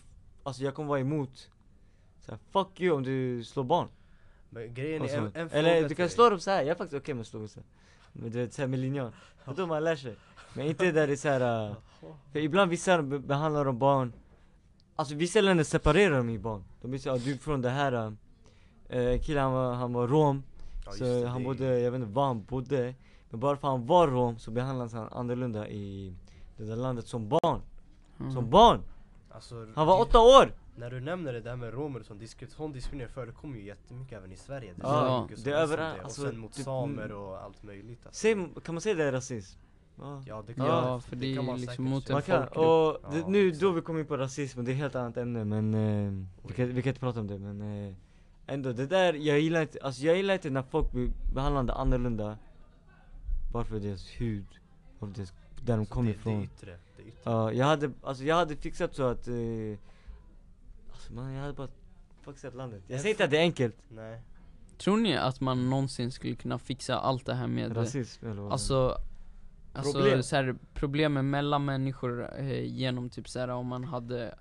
[0.43, 1.49] alltså jag kommer vara emot
[2.25, 3.87] så här, Fuck you om du slår barn
[4.49, 5.35] Men grejen är, en, sånt.
[5.35, 6.57] en fråga Eller du kan slå dem så här.
[6.61, 7.65] jag är faktiskt okej med att slå dem så här.
[8.13, 9.11] Men du vet såhär med linjal
[9.45, 10.15] Det är då man lär sig
[10.53, 11.75] Men inte där det är såhär uh,
[12.31, 14.13] För ibland vissa be- behandlar de barn
[14.95, 17.93] Alltså vissa länder separerar de i barn De blir såhär, du är från det här
[18.93, 20.43] uh, killen han var, han var rom
[20.85, 22.93] Ja, så det, han bodde, jag vet inte var han bodde
[23.29, 26.13] Men bara för han var rom så behandlades han annorlunda i
[26.57, 27.61] det där landet som barn
[28.19, 28.33] Mm.
[28.33, 28.79] Som barn!
[29.31, 30.53] Alltså, Han var det- åtta år!
[30.81, 34.17] När du nämner det där med romer och sånt, disk- sån diskriminering förekommer ju jättemycket
[34.17, 34.73] även i Sverige.
[34.73, 35.97] Det Ja, det är överallt.
[35.99, 37.17] Och alltså, sen mot typ, samer mm.
[37.17, 38.05] och allt möjligt.
[38.05, 38.19] Alltså.
[38.21, 39.59] Säg, kan man säga det är rasism?
[39.99, 40.23] Ja.
[40.27, 42.57] Ja, det kan Ja, man, för det är kan man liksom säkert mot kan, folkgrupp.
[42.57, 43.61] och det, Ja, nu exakt.
[43.61, 46.53] då vi kommer in på rasism, det är ett helt annat ämne men eh, vi,
[46.53, 47.93] kan, vi kan inte prata om det men eh,
[48.47, 52.37] Ändå, det där, jag gillar inte, alltså jag gillar inte när folk blir behandlade annorlunda
[53.51, 54.47] Bara för deras hud,
[54.99, 55.33] och deras,
[55.65, 57.19] där de Så kommer det, Det ifrån yttre, det yttre.
[57.23, 59.90] Ja, jag hade, alltså jag hade fixat så att eh, Alltså
[61.13, 61.67] man, jag hade bara
[62.25, 64.21] fixat landet Jag säger inte att det är enkelt Nej.
[64.77, 68.51] Tror ni att man någonsin skulle kunna fixa allt det här med Rasism eller vad?
[68.51, 69.01] Alltså
[69.73, 70.23] Alltså Problem.
[70.23, 74.35] så här, problemen mellan människor eh, genom typ så här, om man hade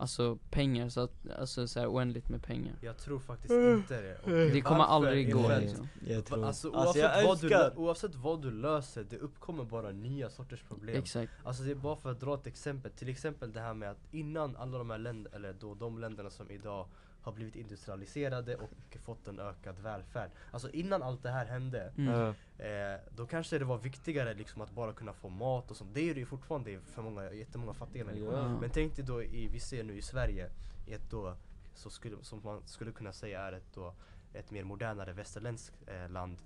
[0.00, 4.18] Alltså pengar, så att, alltså så här, oändligt med pengar Jag tror faktiskt inte det.
[4.22, 7.46] Och Det kommer varför aldrig gå liksom jag tror, Alltså, alltså oavsett, jag vad du,
[7.46, 10.96] älskar oavsett vad du löser, det uppkommer bara nya sorters problem.
[10.96, 13.90] Exakt Alltså det är bara för att dra ett exempel, till exempel det här med
[13.90, 16.86] att innan alla de här länderna, eller då de länderna som idag
[17.28, 20.30] har blivit industrialiserade och fått en ökad välfärd.
[20.50, 22.34] Alltså innan allt det här hände, mm.
[22.58, 25.94] Eh, då kanske det var viktigare liksom att bara kunna få mat och sånt.
[25.94, 28.34] Det är det ju fortfarande för många, jättemånga fattiga människor.
[28.34, 28.60] Ja.
[28.60, 30.50] Men tänk dig då, i, vi ser nu i Sverige,
[30.86, 31.34] ett då,
[31.74, 33.94] så skulle, som man skulle kunna säga är ett då,
[34.32, 36.38] ett mer modernare västerländskt eh, land.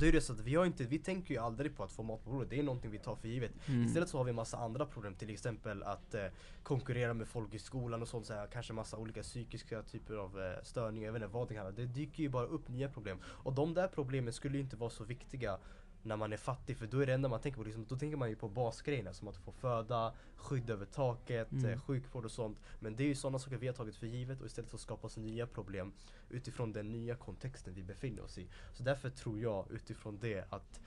[0.00, 2.02] Då är det så att vi har inte, vi tänker ju aldrig på att få
[2.02, 3.52] mat på bordet, det är någonting vi tar för givet.
[3.66, 3.86] Mm.
[3.86, 6.26] Istället så har vi massa andra problem, till exempel att eh,
[6.62, 10.42] konkurrera med folk i skolan och sånt, så här, kanske massa olika psykiska typer av
[10.42, 11.74] eh, störningar, jag vet inte vad det kan vara.
[11.74, 13.18] Det dyker ju bara upp nya problem.
[13.24, 15.58] Och de där problemen skulle ju inte vara så viktiga
[16.06, 18.16] när man är fattig, för då är det enda man tänker på, liksom, då tänker
[18.16, 21.64] man ju på basgrejerna som att få föda, skydd över taket, Mm.
[21.70, 22.58] eh, sjukvård och sånt.
[22.80, 25.16] Men det är ju sådana saker vi har tagit för givet och istället så skapas
[25.16, 25.92] nya problem
[26.30, 28.46] utifrån den nya kontexten vi befinner oss i.
[28.74, 30.80] Så därför tror jag utifrån det att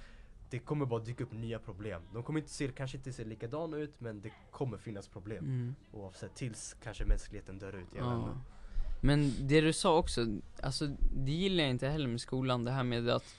[0.49, 2.01] det kommer bara dyka upp nya problem.
[2.13, 5.45] De kommer inte se, kanske inte se likadana ut men det kommer finnas problem.
[5.45, 5.75] Mm.
[5.91, 7.88] Oavsett, tills kanske mänskligheten dör ut.
[7.97, 8.38] Jag.
[9.01, 10.27] Men det du sa också,
[10.63, 13.36] alltså det gillar jag inte heller med skolan, det här med att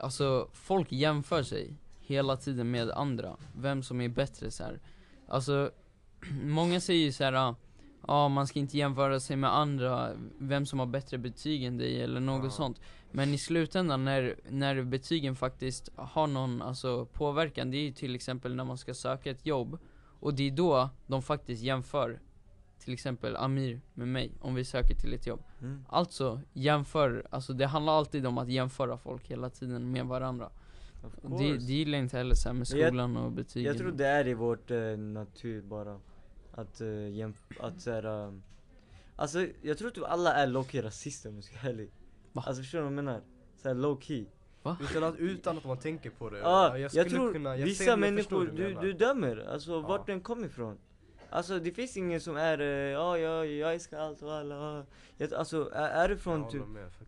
[0.00, 4.80] Alltså folk jämför sig hela tiden med andra, vem som är bättre så här.
[5.28, 5.70] Alltså,
[6.42, 7.32] många säger ju så här.
[7.32, 7.56] ja
[8.02, 12.02] ah, man ska inte jämföra sig med andra, vem som har bättre betyg än dig
[12.02, 12.50] eller något Ja.
[12.50, 12.80] sånt
[13.10, 18.14] Men i slutändan när, när betygen faktiskt har någon alltså, påverkan, det är ju till
[18.14, 19.78] exempel när man ska söka ett jobb
[20.20, 22.20] Och det är då de faktiskt jämför
[22.84, 25.84] till exempel Amir med mig, om vi söker till ett jobb Mm.
[25.88, 30.50] Alltså, jämför, alltså det handlar alltid om att jämföra folk hela tiden med varandra
[31.22, 33.78] Det, det gillar jag inte heller så här med Men jag- skolan och betygen Jag
[33.78, 36.00] tror det är i vårt eh, natur bara
[36.52, 38.42] Att, uh, jämf- att såhär um,
[39.16, 41.90] Alltså jag tror typ alla är low-key rasister om jag ska vara ärlig
[42.32, 42.42] Va?
[42.46, 43.20] Alltså förstår du vad jag menar?
[43.62, 44.24] Såhär low-key
[44.80, 46.38] Utan, att, utan att man tänker på det.
[46.38, 49.80] Ja, jag, skulle tror kunna, jag vissa jag människor, du, du dömer, alltså Ja.
[49.80, 50.78] vart den kommer ifrån
[51.34, 54.84] Alltså det finns ingen som är, eh, ja jag, jag älskar allt och alla
[55.18, 55.26] ja.
[55.36, 56.62] Alltså är, är du från typ.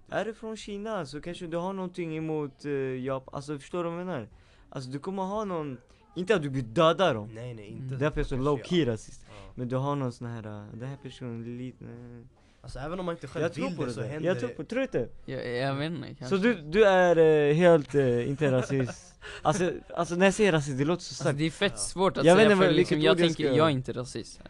[0.09, 3.91] Är du från Kina så kanske du har någonting emot uh, Japan, alltså förstår du
[3.91, 4.29] vad jag menar?
[4.69, 5.79] Alltså du kommer ha någon,
[6.17, 7.95] inte att du vill döda dem Nej nej, inte.
[7.95, 9.53] Därför är jag så low key rasist Ja.
[9.55, 12.25] Men du har någon sån här, uh, den här personen är lite uh.
[12.66, 14.38] Alltså även om man inte själv Jag tror vill på det det så händer jag
[14.38, 14.55] tror det.
[14.55, 15.09] på, tror du inte?
[15.24, 17.16] jag, jag vet inte, kanske Så du, du är
[17.48, 19.14] eh, helt eh, inte rasist?
[19.42, 21.79] alltså, alltså när jag säger rasist, det låter så Alltså starkt det är fett Ja.
[21.79, 23.92] svårt att Jag vet säga inte för liksom, jag jag tänker, ska- jag är inte
[23.92, 24.40] rasist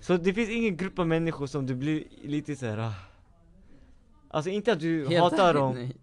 [0.00, 2.92] Så det finns ingen grupp av människor som du blir lite såhär ah.
[4.28, 5.96] Alltså inte att du Helt hatar dem nej.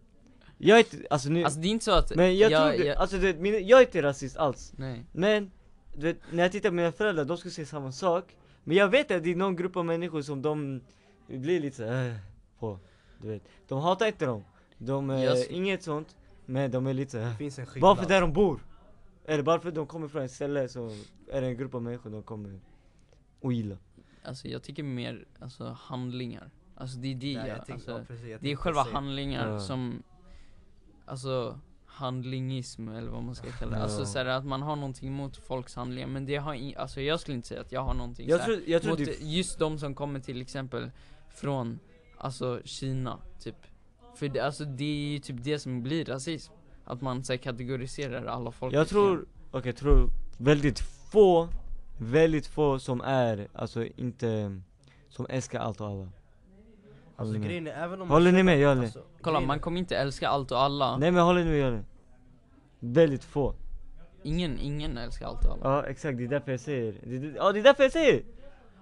[0.57, 2.85] Jag är inte, alltså nu Alltså det är inte så att, Men jag, jag, tror,
[2.87, 5.51] jag, alltså du vet, mina, jag är inte rasist alls nej Men,
[5.95, 8.25] du vet, när jag tittar på mina föräldrar, de skulle säga samma sak
[8.63, 10.81] Men jag vet att det är någon grupp av människor som de
[11.27, 12.15] blir lite såhär äh,
[12.59, 12.79] på
[13.21, 14.43] Du vet, de hatar inte dem
[14.77, 17.65] De, eh, Jag s- inget sånt Men de är lite såhär Det finns en.
[17.81, 18.65] Bara för där de bor.
[19.25, 20.89] Eller bara för att de kommer från ett ställe så
[21.31, 22.59] är det en grupp av människor de kommer
[23.41, 23.77] ogilla
[24.23, 26.49] Alltså jag tycker mer, alltså handlingar.
[26.75, 28.93] Alltså det är det Nej, jag, jag alltså, ja, precis, jag Det är själva säga-
[28.93, 29.59] handlingar Ja.
[29.59, 30.03] som
[31.05, 33.83] Alltså handlingism eller vad man ska kalla det, Ja.
[33.83, 37.01] alltså så här, att man har någonting emot folks handlingar men det har in, alltså
[37.01, 39.05] jag skulle inte säga att jag har någonting Jag så här, tror, jag tror mot
[39.05, 40.91] det, just de som kommer till exempel
[41.33, 41.79] från,
[42.17, 43.55] alltså Kina typ.
[44.15, 46.53] För det, alltså det är ju typ det som blir rasism.
[46.85, 50.79] Att man så här, kategoriserar alla folk jag tror, okej jag tror väldigt
[51.11, 51.49] få
[51.97, 54.61] Väldigt få som är, alltså inte
[55.09, 56.01] Som älskar allt och alla.
[56.03, 56.13] Alltså
[57.15, 57.47] Håller ni med?
[57.47, 58.67] grejen är, även om Håller ni med?
[58.67, 60.97] Håller Alltså, Kolla man kommer inte älska allt och alla.
[60.97, 61.63] Nej men håller ni med?
[61.63, 61.83] Håller
[62.79, 63.55] Väldigt få.
[64.23, 65.61] Ingen, ingen älskar allt och alla.
[65.63, 68.23] Ja exakt, det är därför jag säger det, det, Ja det är därför jag säger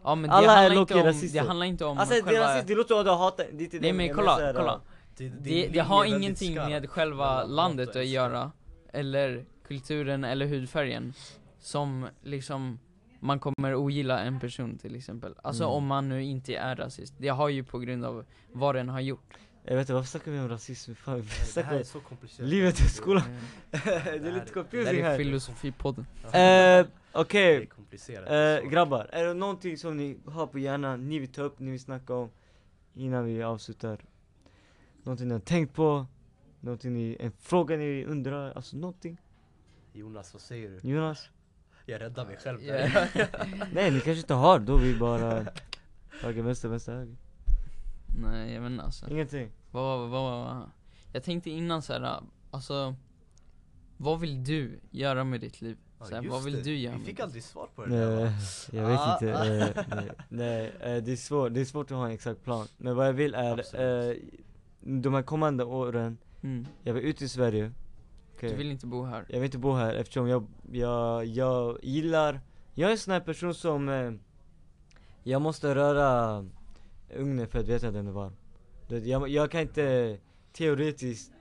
[0.03, 1.41] Ja men det Alla är handlar inte low-key om, rasister.
[1.41, 3.45] det handlar inte om Alltså det är själva rasist, det låter som att du hatar,
[3.51, 4.81] det är inte Nej det, men kolla, här, kolla.
[5.17, 8.51] det, din det linje har är ingenting med själva landet att göra
[8.93, 11.13] Eller kulturen eller hudfärgen
[11.59, 12.79] Som liksom
[13.19, 15.35] man kommer ogilla en person till exempel.
[15.43, 15.75] Alltså Mm.
[15.75, 17.13] om man nu inte är rasist.
[17.17, 19.33] Det har ju på grund av vad den har gjort.
[19.65, 20.93] Jag vet inte, varför snackar vi om rasism?
[20.95, 22.49] Fan, vi Det här är så komplicerat.
[22.49, 23.23] livet i skolan.
[23.23, 23.37] Mm.
[23.71, 25.17] Det är lite Det här confusing är här.
[25.17, 26.05] filosofipodden.
[26.23, 27.69] Ja, Eh, det Okej,
[28.07, 31.59] är eh, grabbar, är det någonting som ni har på hjärnan, ni vill ta upp,
[31.59, 32.29] ni vill snacka om
[32.93, 34.05] Innan vi avslutar?
[35.03, 36.05] Någonting ni har tänkt på?
[36.59, 39.17] Någonting ni, en fråga ni undrar, alltså någonting?
[39.93, 40.89] Jonas vad säger du?
[40.89, 41.29] Jonas?
[41.85, 43.09] Jag räddar mig själv där.
[43.73, 45.45] Nej ni kanske inte har, då vi bara
[46.21, 47.15] Höger, vänster, vänster, höger.
[48.19, 49.09] Nej jag vet inte alltså.
[49.09, 49.51] Ingenting?
[49.71, 50.69] Vad, vad,
[51.13, 52.95] Jag tänkte innan så här, alltså
[53.97, 55.77] Vad vill du göra med ditt liv?
[56.01, 56.61] Just vad vill det.
[56.61, 58.31] du göra Vi fick aldrig svar på det där va?
[58.71, 59.45] jag vet Ah, inte, ah.
[59.45, 62.67] eh, nej, nej eh, det, är svårt, det är svårt att ha en exakt plan
[62.77, 63.59] Men vad jag vill är,
[64.09, 64.15] eh,
[64.79, 66.67] de här kommande åren, mm.
[66.83, 67.71] jag vill ut i Sverige
[68.35, 68.49] Okej.
[68.49, 69.25] Du vill inte bo här?
[69.29, 72.41] Jag vill inte bo här eftersom jag, jag, jag gillar
[72.73, 74.11] Jag är en sån här person som eh,
[75.23, 76.45] Jag måste röra
[77.15, 78.33] ugnen för att veta att den är varm
[78.87, 80.17] jag, jag kan inte
[80.53, 81.31] teoretiskt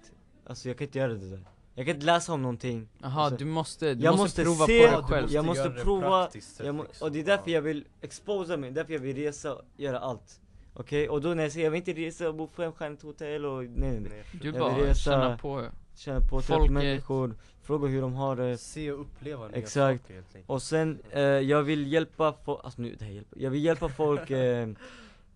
[0.47, 1.45] Alltså jag kan inte göra det där
[1.81, 4.89] Jag kan inte läsa om någonting Jaha, Alltså, du måste, du jag måste, prova se-
[4.89, 6.29] på du själv måste Jag måste det prova-
[6.63, 7.07] jag må, liksom.
[7.07, 7.55] Och det är därför Ja.
[7.55, 10.41] jag vill exposa mig, därför jag vill resa, göra allt
[10.75, 11.09] Okej?
[11.09, 13.65] Och då när jag säger jag vill inte resa och bo på femstjärnigt hotell och
[13.65, 15.65] nej nej nej Du Jag vill bara resa- känna på
[15.95, 16.73] Känna på, träffa Folket.
[16.73, 20.03] människor, fråga hur de har det Se och uppleva nya Exakt.
[20.07, 23.65] saker Och sen, eh, jag vill hjälpa folk, alltså nu, det här hjälper, jag vill
[23.65, 24.69] hjälpa folk eh,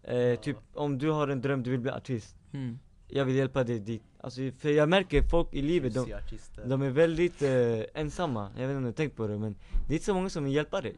[0.02, 2.78] eh, Typ om du har en dröm, du vill bli artist mm.
[3.08, 6.06] Jag vill hjälpa dig dit Alltså för jag märker folk i livet, de,
[6.66, 9.56] de är väldigt eh, ensamma Jag vet inte om du har tänkt på det men
[9.88, 10.96] Det är inte så många som vill hjälpa dig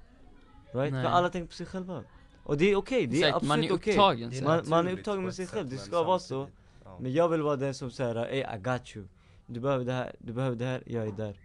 [0.73, 0.93] Right?
[0.93, 1.03] Nej.
[1.05, 2.05] För alla tänker på sig själva
[2.45, 4.45] Och det är okej, det är Exakt, man är absolut okej upptagen Det är så.
[4.49, 6.49] Man- man är upptagen med sig själv, det ska vara så.
[6.85, 6.99] ja.
[7.01, 9.07] Men jag vill vara den som säger ey I got you
[9.47, 11.41] Du behöver det här, du behöver det här, jag är där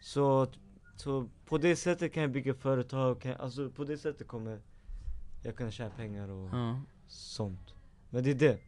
[0.00, 0.46] Så,
[0.96, 4.60] så på det sättet kan jag bygga företag, kan, alltså på det sättet kommer
[5.42, 6.80] jag kunna tjäna pengar och Ja.
[7.08, 7.74] sånt
[8.10, 8.58] Men det är det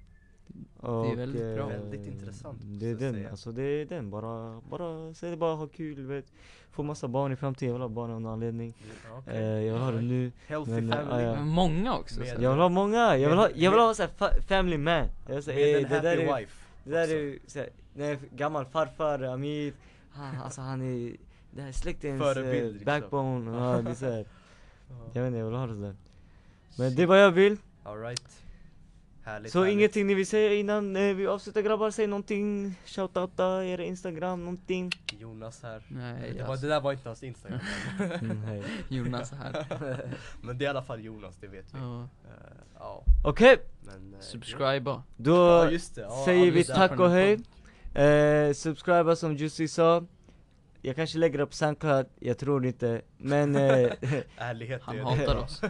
[0.80, 1.66] och, är väldigt bra.
[1.66, 3.30] Väldigt intressant, Det är den, säga.
[3.30, 6.32] alltså det är den, bara, bara, säg det bara ha kul, vet
[6.70, 8.74] Få massa barn i framtiden, jag vill ha barn av någon anledning
[9.18, 9.36] okej.
[9.36, 11.22] eh, Jag vill ha det nu Healthy men, eh, family.
[11.24, 11.34] ja, ja.
[11.34, 12.42] Men Många också Med- så.
[12.42, 15.34] Jag vill ha många, jag vill ha, jag vill ha såhär fa- family man jag
[15.34, 16.52] vill säga, Med eh, en det där happy är wife
[16.84, 17.14] det där också.
[17.14, 19.72] är såhär, nej, gammal farfar, Amir,
[20.10, 21.16] han, alltså han är,
[21.50, 22.84] det här är släktens Förebild, eh, liksom.
[22.84, 24.26] backbone, ja det är såhär,
[24.88, 24.94] Ja.
[25.12, 25.94] jag vet inte, jag vill ha det där
[26.78, 28.22] Men det är vad jag vill, All right.
[29.26, 29.72] Härligt, så härligt.
[29.72, 34.90] ingenting ni vill säga innan eh, vi avslutar grabbar, säg någonting, shoutouta era instagram, någonting.
[35.18, 35.82] Jonas här.
[35.88, 37.60] Nej, det, var, det där var inte hans instagram.
[38.20, 38.62] Mm, hej.
[38.88, 39.66] Jonas här.
[40.40, 41.78] Men det är i alla fall Jonas, det vet vi.
[41.78, 42.02] Ja.
[42.02, 44.14] Eh, ja, Okej, men...
[44.14, 45.02] eh, Subscriba.
[45.16, 47.38] då Ja just det, ja, säger vi tack och hej.
[47.94, 50.04] eh, Subscriba som Jussi sa.
[50.82, 53.02] Jag kanske lägger upp Soundcloud, jag tror inte.
[53.16, 53.92] Men eh,
[54.36, 55.62] Ärlighet Han hatar oss.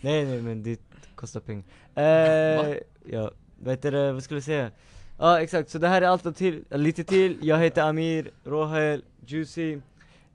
[0.00, 0.80] Nej nej men det
[1.14, 1.64] kostar pengar.
[1.94, 4.70] Eh, Ja, vet du det, vad skulle jag säga?
[5.18, 9.04] Ja exakt, så det här är allt och till, lite till Jag heter Amir, Rohel,
[9.26, 9.78] Juicy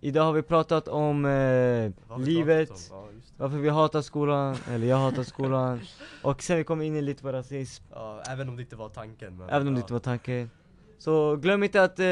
[0.02, 2.78] Idag har vi pratat om eh, livet om?
[2.90, 3.22] Ja, det.
[3.38, 5.80] Varför vi hatar skolan, eller jag hatar skolan
[6.22, 8.90] Och sen vi kommer in i lite på rasism Ja, även om det inte var
[8.90, 9.84] tanken men, Även om det ja.
[9.84, 10.50] inte var tanken
[10.98, 12.06] Så glöm inte att eh,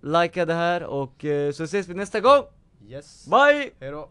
[0.00, 2.42] likea det här och eh, så ses vi nästa gång!
[2.88, 3.70] Yes, Bye!
[3.80, 4.08] hejdå!